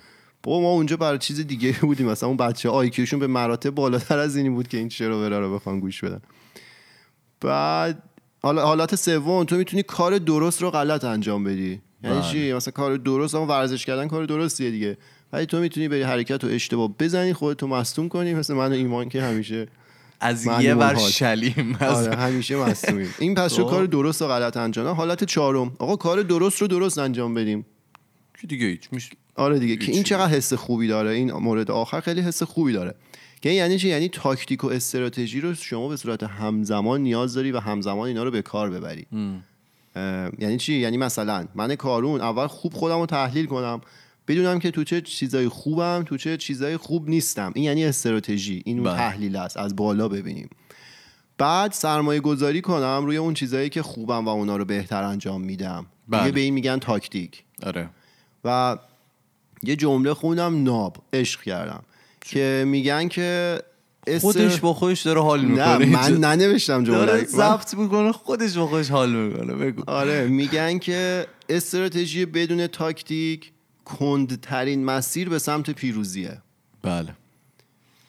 بابا 0.44 0.61
ما 0.61 0.68
اونجا 0.68 0.96
برای 0.96 1.18
چیز 1.18 1.40
دیگه 1.40 1.72
بودیم. 1.80 2.07
مثلا 2.07 2.28
اون 2.28 2.37
بچه 2.37 2.68
آیکیوشون 2.68 3.20
به 3.20 3.26
مراتب 3.26 3.70
بالاتر 3.70 4.18
از 4.18 4.37
اینی 4.37 4.50
بود 4.50 4.68
که 4.68 4.78
این 4.78 4.88
چرا 4.88 5.28
رو 5.28 5.54
بخوان 5.54 5.80
گوش 5.80 6.04
بدن. 6.04 6.20
بعد 7.40 8.02
حالا 8.42 8.66
حالت 8.66 8.94
سوم 8.94 9.44
تو 9.44 9.57
می‌تونی 9.57 9.83
کار 9.83 10.18
درست 10.18 10.62
رو 10.62 10.70
غلط 10.70 11.04
انجام 11.04 11.44
بدی. 11.44 11.80
یعنی 12.02 12.20
بله. 12.20 12.30
چی 12.30 12.52
مثلا 12.52 12.72
کار 12.72 12.96
درست 12.96 13.35
اما 13.35 13.46
ورزش 13.46 13.87
کردن 13.87 14.09
کار 14.09 14.24
درستیه 14.24 14.70
دیگه. 14.70 14.96
ولی 15.33 15.46
تو 15.46 15.59
می‌تونی 15.59 15.88
بری 15.88 16.02
حرکت 16.02 16.44
و 16.44 16.46
اشتباه 16.46 16.88
بزنی 16.98 17.33
خودتو 17.33 17.66
مصدوم 17.66 18.09
کنی 18.09 18.35
مثل 18.35 18.54
من 18.54 18.72
و 18.72 18.74
ایمان 18.74 19.09
که 19.09 19.22
همیشه 19.22 19.68
از 20.20 20.46
یه 20.46 20.74
ور 20.74 20.96
شلیم. 20.96 21.78
آره 21.80 22.16
همیشه 22.16 22.57
مصدومیم. 22.57 23.14
این 23.18 23.35
پس 23.35 23.54
شو 23.54 23.64
خب. 23.64 23.70
کار 23.70 23.87
درست 23.87 24.22
و 24.22 24.28
غلط 24.28 24.57
انجام؟ 24.57 24.87
حالت 24.96 25.24
چهارم. 25.24 25.72
آقا 25.78 25.96
کار 25.96 26.22
درست 26.22 26.62
رو 26.62 26.68
درست 26.68 26.98
انجام 26.98 27.35
بدیم. 27.35 27.66
که 28.40 28.46
دیگه 28.46 28.66
هیچ؟ 28.66 29.11
آره 29.35 29.59
دیگه 29.59 29.77
که 29.77 29.92
این 29.92 30.03
چقدر 30.03 30.33
حس 30.33 30.53
خوبی 30.53 30.87
داره 30.87 31.11
این 31.11 31.33
مورد 31.33 31.70
آخر 31.70 32.01
خیلی 32.01 32.20
حس 32.20 32.42
خوبی 32.42 32.73
داره. 32.73 32.94
که 33.42 33.51
یعنی 33.51 33.79
چی؟ 33.79 33.88
یعنی 33.88 34.09
تاکتیک 34.09 34.64
و 34.64 34.66
استراتژی 34.66 35.40
رو 35.40 35.55
شما 35.55 35.88
به 35.88 35.97
صورت 35.97 36.23
همزمان 36.23 37.01
نیاز 37.01 37.35
داری 37.35 37.53
و 37.53 37.61
همزمان 37.61 38.09
اینا 38.09 38.25
رو 38.25 38.31
به 38.31 38.42
کار 38.42 38.70
ببری. 38.70 39.07
یعنی 40.38 40.57
چی؟ 40.57 40.75
یعنی 40.75 40.97
مثلا 40.97 41.47
من 41.55 41.75
کارون 41.75 42.20
اول 42.20 42.47
خوب 42.47 42.75
خودم 42.75 42.99
رو 42.99 43.07
تحلیل 43.07 43.47
کنم 43.47 43.81
بدونم 44.29 44.59
که 44.59 44.70
تو 44.70 44.85
چه 44.85 45.01
چیزای 45.01 45.49
خوبم 45.49 46.05
تو 46.07 46.16
چه 46.16 46.37
چیزای 46.37 46.77
خوب 46.77 47.09
نیستم. 47.09 47.53
این 47.55 47.64
یعنی 47.64 47.85
استراتژی 47.85 48.62
این 48.64 48.79
اون 48.79 48.87
بله. 48.87 48.97
تحلیل 48.97 49.37
است 49.37 49.57
از 49.57 49.77
بالا 49.77 50.09
ببینیم. 50.09 50.51
بعد 51.38 51.73
سرمایه 51.73 52.20
گذاری 52.20 52.61
کنم 52.61 53.03
روی 53.07 53.16
اون 53.16 53.35
چیزایی 53.35 53.68
که 53.68 53.83
خوبم 53.83 54.25
و 54.25 54.29
اونا 54.29 54.57
رو 54.57 54.64
بهتر 54.64 55.03
انجام 55.03 55.42
میدم. 55.42 55.87
بله. 56.09 56.33
به 56.33 56.40
این 56.40 56.55
میگن 56.55 56.79
تاکتیک. 56.79 57.44
آره. 57.62 57.90
و 58.44 58.79
یه 59.66 59.77
جمله 59.77 60.14
خوندم 60.14 60.62
ناب 60.62 60.96
عشق 61.12 61.42
کردم. 61.42 61.83
که 62.20 62.64
میگن 62.66 63.09
که 63.09 63.59
خودش 64.20 64.61
با 64.61 64.74
خودش 64.74 65.03
داره 65.03 65.22
حال 65.22 65.44
می‌کنه. 65.44 65.79
نه 65.79 65.87
من 65.87 66.12
ننوشتم 66.12 66.85
جمله. 66.85 67.07
داره 67.07 67.24
ضبط 67.24 67.74
می‌کنه 67.74 68.12
خودش 68.12 68.57
با 68.57 68.66
خودش 68.66 68.90
حال 68.90 69.12
می‌کنه 69.12 69.55
بگو. 69.55 69.83
آره 69.87 70.27
میگن 70.27 70.79
که 70.79 71.27
استراتژی 71.48 72.27
بدون 72.27 72.66
تاکتیک 72.66 73.53
کندترین 73.85 74.85
مسیر 74.85 75.29
به 75.29 75.38
سمت 75.38 75.70
پیروزیه. 75.70 76.38
بله. 76.83 77.14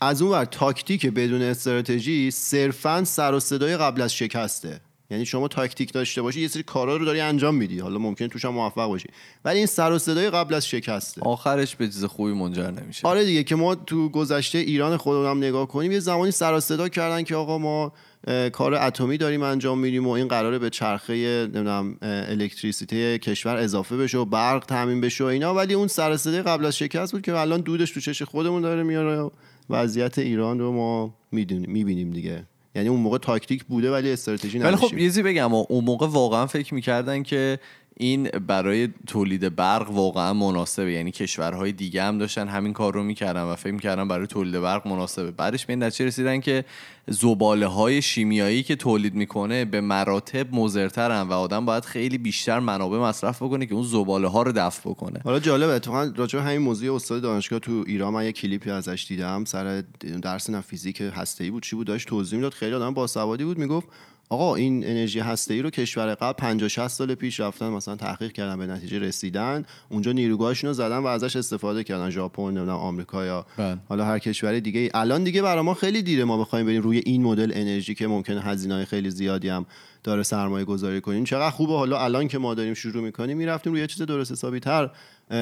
از 0.02 0.22
اون 0.22 0.32
ور 0.32 0.46
تاکتیک 0.46 1.06
بدون 1.06 1.42
استراتژی 1.42 2.32
صرفا 2.32 3.04
سر 3.04 3.34
و 3.34 3.40
صدای 3.40 3.78
قبل 3.78 4.02
از 4.02 4.14
شکسته. 4.14 4.82
یعنی 5.10 5.26
شما 5.26 5.48
تاکتیک 5.48 5.94
داشته 5.94 6.22
باشی 6.22 6.42
یه 6.42 6.48
سری 6.48 6.64
کارا 6.64 6.98
رو 6.98 7.06
داری 7.06 7.20
انجام 7.20 7.56
میدی. 7.56 7.80
حالا 7.80 8.00
ممکنه 8.00 8.28
توش 8.28 8.46
هم 8.46 8.54
موفق 8.54 8.88
باشی. 8.88 9.08
ولی 9.46 9.58
این 9.58 9.68
سر 9.68 9.92
و 9.92 10.00
صدای 10.00 10.30
قبل 10.30 10.54
از 10.54 10.68
شکسته. 10.68 11.22
آخرش 11.22 11.76
به 11.76 11.86
چیز 11.86 12.06
خوبی 12.06 12.34
منجر 12.34 12.72
نمیشه. 12.72 13.08
آره 13.08 13.26
دیگه 13.26 13.44
که 13.44 13.56
ما 13.56 13.76
تو 13.76 14.10
گذشته 14.10 14.58
ایران 14.58 14.98
خودمون 14.98 15.38
نگاه 15.38 15.68
کنیم 15.68 15.92
یه 15.92 16.00
زمانی 16.00 16.32
سر 16.32 16.54
و 16.54 16.60
صدا 16.60 16.90
کردن 16.90 17.24
که 17.24 17.36
آقا 17.36 17.58
ما 17.58 17.94
کار 18.52 18.74
اتمی 18.74 19.18
داریم 19.18 19.44
انجام 19.44 19.80
میدیم 19.80 20.08
و 20.08 20.10
این 20.10 20.28
قراره 20.28 20.60
به 20.60 20.70
چرخه 20.70 21.14
نمی‌دونم 21.44 21.98
الکتریسیته 22.02 23.18
کشور 23.18 23.58
اضافه 23.58 23.98
بشه 23.98 24.18
و 24.18 24.26
برق 24.26 24.66
تامین 24.66 25.02
بشه 25.02 25.24
و 25.24 25.28
اینا. 25.28 25.54
ولی 25.54 25.74
اون 25.74 25.88
سر 25.88 26.18
صدای 26.18 26.42
قبل 26.42 26.66
از 26.66 26.78
شکست 26.78 27.12
بود 27.12 27.22
که 27.22 27.36
الان 27.36 27.62
دودش 27.62 27.92
تو 27.92 28.00
چش 28.00 28.24
خودمون 28.24 28.62
داره 28.62 28.84
میاره 28.84 29.32
وضعیت 29.70 30.20
ایران 30.20 30.60
رو 30.60 30.72
ما 30.72 31.16
می‌بینیم 31.32 32.12
دیگه. 32.12 32.46
یعنی 32.76 32.90
اون 32.90 33.00
موقع 33.00 33.18
تاکتیک 33.18 33.64
بوده 33.64 33.92
ولی 33.92 34.12
استراتژی 34.12 34.60
ولی 34.60 34.76
خب 34.76 34.98
یه 34.98 35.24
بگم 35.24 35.54
اون 35.54 35.86
موقع 35.86 36.08
واقعا 36.08 36.46
فکر 36.46 36.74
می‌کردن 36.74 37.24
که 37.24 37.60
این 37.98 38.24
برای 38.24 38.90
تولید 39.08 39.56
برق 39.56 39.92
واقعا 39.92 40.34
مناسبه. 40.34 40.92
یعنی 40.92 41.12
کشورهای 41.12 41.72
دیگه 41.72 42.04
هم 42.04 42.18
داشتن 42.18 42.48
همین 42.48 42.74
کار 42.74 42.94
رو 42.94 43.04
می‌کردن 43.04 43.44
و 43.44 43.56
فکر 43.56 43.74
می‌کردن 43.74 44.08
برای 44.08 44.28
تولید 44.28 44.62
برق 44.62 44.88
مناسبه. 44.88 45.32
بعدش 45.32 45.66
به 45.66 45.74
این 45.74 45.84
نتیجه 45.84 46.06
رسیدن 46.06 46.40
که 46.40 46.66
زباله 47.08 47.68
های 47.68 48.02
شیمیایی 48.02 48.64
که 48.64 48.76
تولید 48.76 49.16
می‌کنه 49.16 49.66
به 49.66 49.82
مراتب 49.82 50.56
مضرترن 50.56 51.22
و 51.22 51.34
آدم 51.34 51.66
باید 51.66 51.86
خیلی 51.86 52.18
بیشتر 52.18 52.60
منابع 52.60 52.98
مصرف 52.98 53.42
بکنه 53.42 53.66
که 53.66 53.74
اون 53.74 53.84
زباله 53.84 54.28
ها 54.28 54.42
رو 54.42 54.52
دفع 54.52 54.90
بکنه. 54.90 55.22
حالا 55.24 55.40
جالبه 55.40 55.74
اتفاقا 55.74 56.12
راجع 56.16 56.40
همین 56.40 56.58
موضوع 56.58 56.96
استاد 56.96 57.22
دانشگاه 57.22 57.60
تو 57.60 57.84
ایران 57.88 58.14
من 58.14 58.26
یه 58.26 58.32
کلیپی 58.32 58.70
ازش 58.70 59.06
دیدم. 59.10 59.46
سر 59.46 59.84
درس 60.22 60.50
نه 60.50 60.62
فیزیک 60.62 61.02
هسته‌ای 61.02 61.50
بود 61.50 61.64
چی 61.64 61.76
بود؟ 61.76 61.88
داشت 61.88 62.08
توضیح 62.08 62.38
می‌داد. 62.38 62.54
خیلی 62.54 62.74
آدم 62.74 62.94
باسوادی 62.94 63.44
بود 63.44 63.58
می‌گفت 63.58 63.88
آقا 64.30 64.56
این 64.56 64.88
انرژی 64.88 65.20
هسته 65.20 65.54
ای 65.54 65.62
رو 65.62 65.70
کشور 65.70 66.16
قبل 66.16 66.34
50 66.34 66.70
60 66.70 66.88
سال 66.88 67.16
پیش 67.16 67.40
رفتن 67.40 67.70
مثلا 67.70 67.96
تحقیق 67.96 68.32
کردن 68.32 68.58
به 68.58 68.68
نتیجه 68.68 69.00
رسیدن 69.00 69.66
اونجا 69.90 70.12
نیروگاهشون 70.12 70.68
رو 70.68 70.74
زدن 70.74 70.98
و 70.98 71.06
ازش 71.06 71.36
استفاده 71.36 71.84
کردن 71.84 72.10
ژاپن 72.10 72.44
نمی‌دونم 72.44 72.70
آمریکا 72.70 73.26
یا 73.26 73.46
بله. 73.58 73.78
حالا 73.90 74.06
هر 74.06 74.20
کشور 74.20 74.60
دیگه 74.60 74.80
ای. 74.80 74.90
الان 74.94 75.24
دیگه 75.24 75.42
برای 75.42 75.64
ما 75.64 75.74
خیلی 75.74 76.02
دیره 76.02 76.24
ما 76.24 76.38
بخوایم 76.38 76.66
بریم 76.66 76.82
روی 76.82 77.02
این 77.06 77.24
مدل 77.24 77.52
انرژی 77.56 77.96
که 77.96 78.08
ممکنه 78.08 78.42
هزینه‌های 78.42 78.86
خیلی 78.86 79.10
زیادی 79.10 79.50
هم 79.50 79.66
داره 80.04 80.24
سرمایه 80.24 80.66
گذاری 80.66 81.02
کنیم 81.02 81.24
چقدر 81.24 81.50
خوبه 81.50 81.74
حالا 81.74 82.00
الان 82.00 82.28
که 82.28 82.38
ما 82.38 82.54
داریم 82.54 82.74
شروع 82.74 83.04
می‌کنیم 83.04 83.38
می‌رفتیم 83.38 83.74
روی 83.74 83.88
چیز 83.88 84.02
درست 84.02 84.32
حسابی 84.32 84.60
تر 84.60 84.90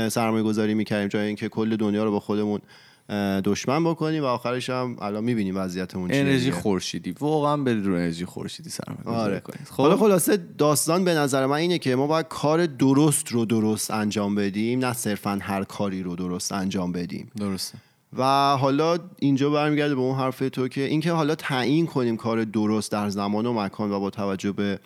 سرمایه 0.09 0.43
گذاری 0.43 0.73
می‌کردیم 0.73 1.07
جای 1.07 1.27
اینکه 1.27 1.49
کل 1.49 1.75
دنیا 1.75 2.03
رو 2.03 2.11
با 2.11 2.19
خودمون 2.19 2.61
دشمن 3.45 3.83
بکنیم 3.83 4.23
و 4.23 4.25
آخرش 4.25 4.69
هم 4.69 4.97
الان 5.01 5.23
می‌بینیم 5.23 5.57
وضعیتمون 5.57 6.09
چیه 6.09 6.19
انرژی 6.19 6.51
خورشیدی. 6.51 7.15
واقعا 7.19 7.57
برید 7.57 7.85
رو 7.85 7.93
انرژی 7.93 8.25
خورشیدی 8.25 8.69
سرمایه 8.69 9.19
آره. 9.19 9.39
کنید 9.39 9.67
خب؟ 9.67 9.83
حالا 9.83 9.97
خلاصه 9.97 10.37
داستان 10.57 11.03
به 11.03 11.13
نظر 11.13 11.45
من 11.45 11.55
اینه 11.55 11.79
که 11.79 11.95
ما 11.95 12.07
باید 12.07 12.27
کار 12.27 12.65
درست 12.65 13.31
رو 13.31 13.45
درست 13.45 13.91
انجام 13.91 14.35
بدیم 14.35 14.79
نه 14.79 14.93
صرفا 14.93 15.39
هر 15.41 15.63
کاری 15.63 16.03
رو 16.03 16.15
درست 16.15 16.51
انجام 16.51 16.91
بدیم. 16.91 17.31
درسته. 17.39 17.77
و 18.17 18.23
حالا 18.57 18.97
اینجا 19.19 19.49
برمیگرده 19.49 19.95
به 19.95 20.01
اون 20.01 20.19
حرف 20.19 20.39
تو 20.39 20.67
که 20.67 20.81
اینکه 20.81 21.11
حالا 21.11 21.35
تعیین 21.35 21.85
کنیم 21.85 22.17
کار 22.17 22.43
درست 22.43 22.91
در 22.91 23.09
زمان 23.09 23.45
و 23.45 23.53
مکان 23.53 23.91
و 23.91 23.99
با 23.99 24.09
توجه 24.09 24.51
به 24.51 24.79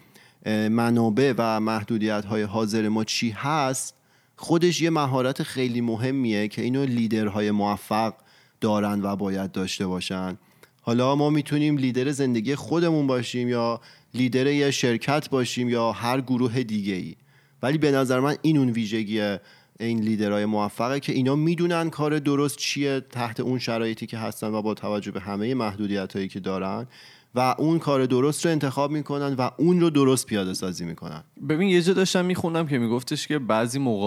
منابع 0.69 1.33
و 1.37 1.59
محدودیت 1.59 2.25
های 2.25 2.41
حاضر 2.41 2.87
ما 2.87 3.03
چی 3.03 3.29
هست 3.29 3.96
خودش 4.37 4.81
یه 4.81 4.89
مهارت 4.89 5.43
خیلی 5.43 5.81
مهمیه 5.81 6.47
که 6.47 6.61
اینو 6.61 6.85
لیدرهای 6.85 7.51
موفق 7.51 8.13
دارن 8.61 9.01
و 9.03 9.15
باید 9.15 9.51
داشته 9.51 9.87
باشن. 9.87 10.37
حالا 10.81 11.15
ما 11.15 11.29
می‌تونیم 11.29 11.77
لیدر 11.77 12.11
زندگی 12.11 12.55
خودمون 12.55 13.07
باشیم 13.07 13.49
یا 13.49 13.81
لیدر 14.13 14.47
یه 14.47 14.71
شرکت 14.71 15.29
باشیم 15.29 15.69
یا 15.69 15.91
هر 15.91 16.21
گروه 16.21 16.63
دیگه 16.63 16.93
ای 16.93 17.15
ولی 17.63 17.77
به 17.77 17.91
نظر 17.91 18.19
من 18.19 18.35
این 18.41 18.57
اون 18.57 18.69
ویژگی 18.69 19.37
این 19.79 19.99
لیدرهای 19.99 20.45
موفقه 20.45 20.99
که 20.99 21.13
اینا 21.13 21.35
می‌دونن 21.35 21.89
کار 21.89 22.19
درست 22.19 22.57
چیه 22.57 22.99
تحت 22.99 23.39
اون 23.39 23.59
شرایطی 23.59 24.05
که 24.05 24.17
هستن 24.17 24.47
و 24.47 24.61
با 24.61 24.73
توجه 24.73 25.11
به 25.11 25.19
همه 25.19 25.53
محدودیت 25.53 26.13
هایی 26.15 26.27
که 26.27 26.39
دارن. 26.39 26.87
و 27.35 27.55
اون 27.57 27.79
کار 27.79 28.05
درست 28.05 28.45
رو 28.45 28.51
انتخاب 28.51 28.91
می‌کنن 28.91 29.33
و 29.33 29.49
اون 29.57 29.79
رو 29.79 29.89
درست 29.89 30.25
پیاده 30.25 30.53
سازی 30.53 30.85
می‌کنن. 30.85 31.23
ببین 31.49 31.67
یه 31.67 31.81
جا 31.81 31.93
داشتم 31.93 32.25
میخوندم 32.25 32.67
که 32.67 32.77
میگفتش 32.77 33.27
که 33.27 33.39
بعضی 33.39 33.79
موقع 33.79 34.05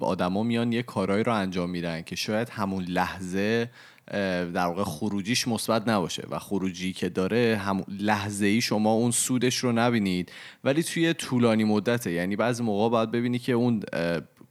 آدما 0.00 0.42
میان 0.42 0.72
یه 0.72 0.82
کارهایی 0.82 1.24
رو 1.24 1.34
انجام 1.34 1.70
میدن 1.70 2.02
که 2.02 2.16
شاید 2.16 2.48
همون 2.48 2.84
لحظه 2.84 3.70
در 4.54 4.66
واقع 4.66 4.84
خروجیش 4.84 5.48
مثبت 5.48 5.88
نباشه 5.88 6.26
و 6.30 6.38
خروجی 6.38 6.92
که 6.92 7.08
داره 7.08 7.60
هم 7.64 7.84
لحظه 8.00 8.46
ای 8.46 8.60
شما 8.60 8.92
اون 8.92 9.10
سودش 9.10 9.56
رو 9.56 9.72
نبینید. 9.72 10.32
ولی 10.64 10.82
توی 10.82 11.14
طولانی 11.14 11.64
مدته 11.64 12.12
یعنی 12.12 12.36
بعضی 12.36 12.62
موقع 12.62 12.88
باید 12.88 13.10
ببینی 13.10 13.38
که 13.38 13.52
اون 13.52 13.82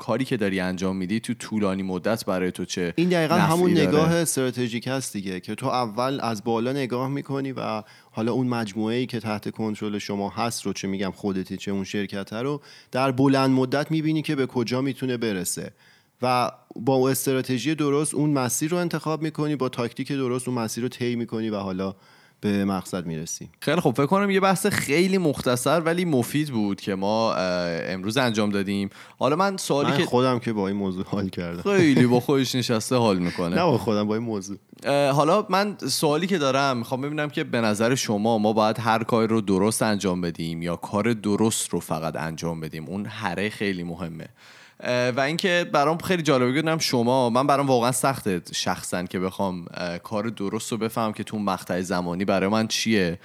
کاری 0.03 0.25
که 0.25 0.37
داری 0.37 0.59
انجام 0.59 0.95
میدی 0.95 1.19
تو 1.19 1.33
طولانی 1.33 1.83
مدت 1.83 2.25
برای 2.25 2.51
تو 2.51 2.65
چه 2.65 2.93
این 2.97 3.09
دقیقا 3.09 3.35
همون 3.35 3.71
نگاه 3.71 4.13
استراتژیک 4.13 4.87
هست 4.87 5.13
دیگه 5.13 5.39
که 5.39 5.55
تو 5.55 5.67
اول 5.67 6.19
از 6.21 6.43
بالا 6.43 6.71
نگاه 6.71 7.09
می‌کنی 7.09 7.51
و 7.51 7.83
حالا 8.11 8.31
اون 8.31 8.47
مجموعه 8.47 8.95
ای 8.95 9.05
که 9.05 9.19
تحت 9.19 9.49
کنترل 9.49 9.97
شما 9.97 10.29
هست 10.29 10.65
رو 10.65 10.73
چه 10.73 10.87
میگم 10.87 11.11
خودتی 11.11 11.57
چه 11.57 11.71
اون 11.71 11.83
شرکت 11.83 12.33
رو 12.33 12.61
در 12.91 13.11
بلند 13.11 13.49
مدت 13.49 13.91
می‌بینی 13.91 14.21
که 14.21 14.35
به 14.35 14.45
کجا 14.45 14.81
می‌تونه 14.81 15.17
برسه. 15.17 15.73
و 16.21 16.51
با 16.75 17.09
استراتژی 17.09 17.75
درست 17.75 18.13
اون 18.13 18.29
مسیر 18.29 18.71
رو 18.71 18.77
انتخاب 18.77 19.21
می‌کنی 19.21 19.55
با 19.55 19.69
تاکتیک 19.69 20.11
درست 20.11 20.47
اون 20.47 20.59
مسیر 20.59 20.83
رو 20.83 20.89
طی 20.89 21.15
می‌کنی 21.15 21.49
و 21.49 21.57
حالا 21.57 21.95
به 22.49 22.65
مقصد 22.65 23.06
می‌رسیم 23.06 23.49
خیلی 23.60 23.82
خوب. 23.82 23.95
فکر 23.95 24.06
کنم 24.06 24.29
یه 24.29 24.39
بحث 24.39 24.65
خیلی 24.65 25.17
مختصر 25.17 25.79
ولی 25.79 26.06
مفید 26.06 26.49
بود 26.49 26.82
که 26.82 26.95
ما 26.95 27.34
امروز 27.34 28.17
انجام 28.17 28.49
دادیم. 28.49 28.89
حالا 29.19 29.36
من 29.36 29.58
سوالی 29.58 29.91
من 29.91 29.97
که 29.97 30.06
خودم 30.06 30.39
که 30.39 30.53
با 30.53 30.67
این 30.67 30.77
موضوع 30.77 31.06
حال 31.06 31.29
کردم. 31.29 31.62
خیلی 31.62 32.06
با 32.06 32.19
خودش 32.27 32.56
نشسته 32.56 32.95
حال 32.95 33.19
می‌کنه. 33.19 33.56
نه 33.56 33.63
با 33.63 33.77
خودم 33.77 34.08
با 34.08 34.15
این 34.15 34.23
موضوع. 34.23 34.58
حالا 35.12 35.45
من 35.49 35.77
سوالی 35.77 36.27
که 36.27 36.38
دارم 36.38 36.77
می‌خوام 36.77 37.01
ببینم 37.01 37.29
که 37.29 37.43
به 37.43 37.62
نظر 37.62 37.95
شما 37.95 38.38
ما 38.38 38.53
باید 38.53 38.79
هر 38.79 39.03
کاری 39.03 39.27
رو 39.27 39.41
درست 39.41 39.82
انجام 39.82 40.21
بدیم 40.21 40.62
یا 40.62 40.75
کار 40.75 41.13
درست 41.13 41.69
رو 41.69 41.79
فقط 41.79 42.15
انجام 42.15 42.60
بدیم. 42.60 42.86
اون 42.86 43.06
هره 43.06 43.49
خیلی 43.49 43.84
مهمه. 43.84 44.27
و 44.88 45.19
اینکه 45.19 45.69
برام 45.74 45.98
خیلی 45.98 46.24
جالبه. 46.24 46.52
بدونم 46.52 46.78
شما 46.78 47.30
من 47.30 47.48
برام 47.48 47.67
واقعا 47.67 47.91
سخته 47.91 48.41
شخصا 48.54 49.04
که 49.04 49.19
بخوام 49.19 49.65
کار 50.04 50.30
درست 50.30 50.72
رو 50.72 50.78
بفهم 50.78 51.13
که 51.13 51.24
تو 51.24 51.39
مقطع 51.39 51.82
زمانی 51.82 52.26
برای 52.26 52.50
من 52.50 52.67
چیه. 52.67 53.19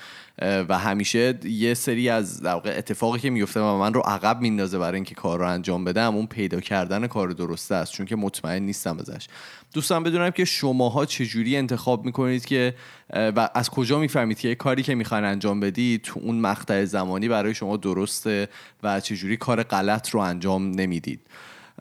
و 0.68 0.78
همیشه 0.78 1.38
یه 1.44 1.74
سری 1.74 2.08
از 2.08 2.42
در 2.42 2.78
اتفاقی 2.78 3.18
که 3.18 3.30
میفته 3.30 3.60
و 3.60 3.78
من 3.78 3.94
رو 3.94 4.00
عقب 4.00 4.40
میندازه 4.40 4.78
برای 4.78 4.94
اینکه 4.94 5.14
کار 5.14 5.38
رو 5.38 5.46
انجام 5.46 5.84
بدم 5.84 6.16
اون 6.16 6.26
پیدا 6.26 6.60
کردن 6.60 7.06
کار 7.06 7.28
درسته 7.28 7.74
است. 7.74 7.92
چون 7.92 8.06
که 8.06 8.16
مطمئن 8.16 8.62
نیستم 8.62 8.98
ازش. 8.98 9.26
دوستان 9.74 10.02
بدونم 10.02 10.30
که 10.30 10.44
شماها 10.44 11.06
چجوری 11.06 11.56
انتخاب 11.56 12.04
می‌کنید 12.04 12.44
که 12.44 12.74
و 13.10 13.50
از 13.54 13.70
کجا 13.70 13.98
می‌فهمید 13.98 14.38
که 14.38 14.54
کاری 14.54 14.82
که 14.82 14.94
می‌خواین 14.94 15.24
انجام 15.24 15.60
بدید 15.60 16.02
تو 16.02 16.20
اون 16.22 16.40
مقطع 16.40 16.84
زمانی 16.84 17.28
برای 17.28 17.54
شما 17.54 17.76
درسته 17.76 18.48
و 18.82 19.00
چجوری 19.00 19.36
کار 19.36 19.62
غلط 19.62 20.10
رو 20.10 20.20
انجام 20.20 20.70
نمی‌دید. 20.70 21.20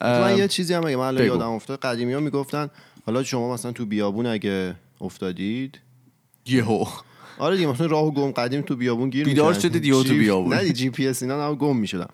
من 0.02 0.38
یه 0.38 0.48
چیزی 0.48 0.74
هم 0.74 0.86
اگه 0.86 0.96
من 0.96 1.26
یادم 1.26 1.50
افتاد 1.50 1.80
قدیمی 1.80 2.14
ها 2.14 2.20
می‌گفتن 2.20 2.70
حالا 3.06 3.24
شما 3.24 3.54
مثلا 3.54 3.72
تو 3.72 3.86
بیابون 3.86 4.26
اگه 4.26 4.76
افتادید؟ 5.02 5.80
یهو. 6.46 6.86
آره 7.40 7.56
دیگه 7.56 7.68
مثلا 7.68 7.88
راهو 7.88 8.12
گم 8.12 8.32
قدیم 8.32 8.62
تو 8.62 8.76
بیابون 8.76 9.10
گیر 9.10 9.26
بیدار 9.26 9.54
شده 9.54 9.80
دیو 9.80 10.04
تو 10.04 10.14
بیابون. 10.14 10.54
نه 10.54 10.70
جی 10.70 10.90
پی 10.90 11.08
اس 11.08 11.24
اینا 11.24 11.56
گم 11.56 11.78
می‌شدن. 11.78 12.08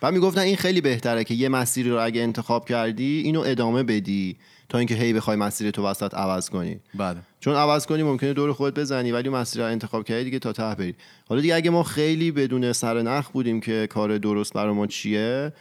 بعد 0.00 0.14
می‌گفتن 0.14 0.40
این 0.40 0.56
خیلی 0.56 0.80
بهتره 0.80 1.24
که 1.24 1.34
یه 1.34 1.48
مسیری 1.48 1.90
رو 1.90 2.04
اگه 2.04 2.20
انتخاب 2.20 2.68
کردی 2.68 3.22
اینو 3.24 3.40
ادامه 3.40 3.82
بدی 3.82 4.36
تا 4.68 4.78
اینکه 4.78 4.94
هی 4.94 5.12
بخوای 5.12 5.36
مسیر 5.36 5.70
تو 5.70 5.86
وسط 5.86 6.14
عوض 6.14 6.50
کنی. 6.50 6.80
بله. 6.94 7.18
چون 7.40 7.54
عوض 7.54 7.86
کنی 7.86 8.02
ممکنه 8.02 8.32
دور 8.32 8.52
خودت 8.52 8.78
بزنی 8.78 9.12
ولی 9.12 9.28
مسیر 9.28 9.62
رو 9.62 9.70
انتخاب 9.70 10.04
کردی 10.04 10.24
دیگه 10.24 10.38
تا 10.38 10.52
ته 10.52 10.74
بری 10.74 10.94
حالا 11.28 11.40
دیگه 11.40 11.54
اگه 11.54 11.70
ما 11.70 11.82
خیلی 11.82 12.30
بدون 12.30 12.72
سر 12.72 13.02
نخ 13.02 13.28
بودیم 13.28 13.60
که 13.60 13.86
کار 13.86 14.18
درست 14.18 14.52
برای 14.52 14.74
ما 14.74 14.86
چیه 14.86 15.52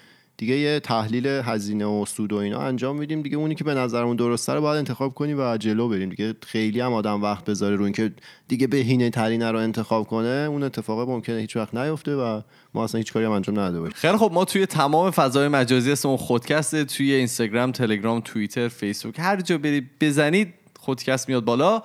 دیگه 0.41 0.58
یه 0.58 0.80
تحلیل 0.80 1.27
هزینه 1.27 1.86
و 1.86 2.06
سود 2.06 2.34
و 2.34 2.36
اینا 2.36 2.60
انجام 2.60 2.97
میدیم 2.97 3.21
دیگه. 3.21 3.38
اونی 3.38 3.56
که 3.56 3.63
به 3.63 3.73
نظرمون 3.73 4.15
درسته 4.15 4.54
رو 4.54 4.62
باید 4.62 4.77
انتخاب 4.77 5.13
کنیم 5.13 5.39
و 5.39 5.58
جلو 5.58 5.89
بریم 5.89 6.10
دیگه. 6.10 6.34
خیلی 6.47 6.80
هم 6.80 6.93
آدم 6.93 7.21
وقت 7.21 7.45
بذاره 7.45 7.75
رو 7.75 7.84
اینکه 7.84 8.12
دیگه 8.47 8.67
بهینه 8.67 9.10
ترینه 9.10 9.51
رو 9.51 9.60
انتخاب 9.60 10.08
کنه. 10.08 10.47
اون 10.49 10.63
اتفاق 10.63 11.10
ممکنه 11.10 11.39
هیچ 11.39 11.56
وقت 11.56 11.75
نیفته 11.75 12.15
و 12.15 12.41
ما 12.73 12.84
اصلا 12.84 12.97
هیچ 12.97 13.13
کاری 13.13 13.25
هم 13.25 13.32
انجام 13.32 13.60
نداده 13.60 13.80
باشیم 13.80 13.95
خیلی 13.95 14.17
خب 14.17 14.32
ما 14.34 14.45
توی 14.45 14.65
تمام 14.65 15.12
فضای 15.12 15.47
مجازی 15.47 15.91
اسمون 15.91 16.17
خودکسته 16.17 16.84
توی 16.84 17.13
اینستاگرام 17.13 17.71
تلگرام 17.71 18.21
توییتر 18.21 18.67
فیسبوک 18.67 19.19
هر 19.19 19.41
جا 19.41 19.58
برید 19.58 19.89
بزنید. 19.99 20.61
خودکست 20.82 21.30
میاد 21.30 21.46
بالا. 21.46 21.82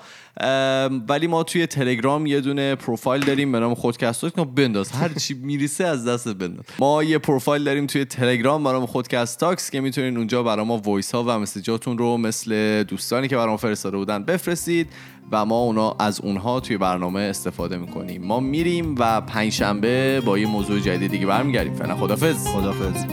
ولی 1.09 1.27
ما 1.27 1.43
توی 1.43 1.67
تلگرام 1.67 2.27
یه 2.27 2.41
دونه 2.41 2.75
پروفایل 2.75 3.25
داریم 3.25 3.53
به 3.53 3.61
نام 3.61 3.75
خودکست 3.75 4.21
Talks 4.21 4.45
بنداز. 4.45 4.91
هر 4.91 5.09
چی 5.09 5.35
میریسه 5.35 5.85
از 5.85 6.09
دست 6.09 6.29
بنداز. 6.29 6.65
ما 6.79 7.03
یه 7.03 7.19
پروفایل 7.19 7.65
داریم 7.65 7.87
توی 7.87 8.05
تلگرام 8.05 8.65
به 8.65 8.73
نام 8.73 8.87
خودکست 8.87 9.41
Talks 9.41 9.71
که 9.71 9.81
می‌تونین 9.81 10.17
اونجا 10.17 10.43
برای 10.43 10.65
ما 10.65 10.79
voice 10.79 11.15
ها 11.15 11.25
و 11.25 11.31
message 11.31 11.78
اتون 11.78 11.99
رو 11.99 12.17
مثل 12.17 12.83
دوستانی 12.83 13.29
که 13.29 13.37
برام 13.37 13.57
فرستاده 13.57 13.97
بودن 13.97 14.25
بفرستید 14.25 14.89
و 15.31 15.45
ما 15.45 15.59
اونا 15.59 15.97
از 15.99 16.21
اونها 16.21 16.61
توی 16.61 16.77
برنامه 16.77 17.21
استفاده 17.21 17.77
می‌کنیم. 17.77 18.25
ما 18.25 18.41
میریم 18.41 18.95
و 18.99 19.21
پنجشنبه 19.21 20.21
با 20.21 20.39
یه 20.39 20.47
موضوع 20.47 20.81
جدید 20.81 21.11
دیگه 21.11 21.27
برمیگردیم. 21.27 21.75
فعلا 21.75 21.97
خدافظ 21.97 22.49
خدافظ 22.49 23.05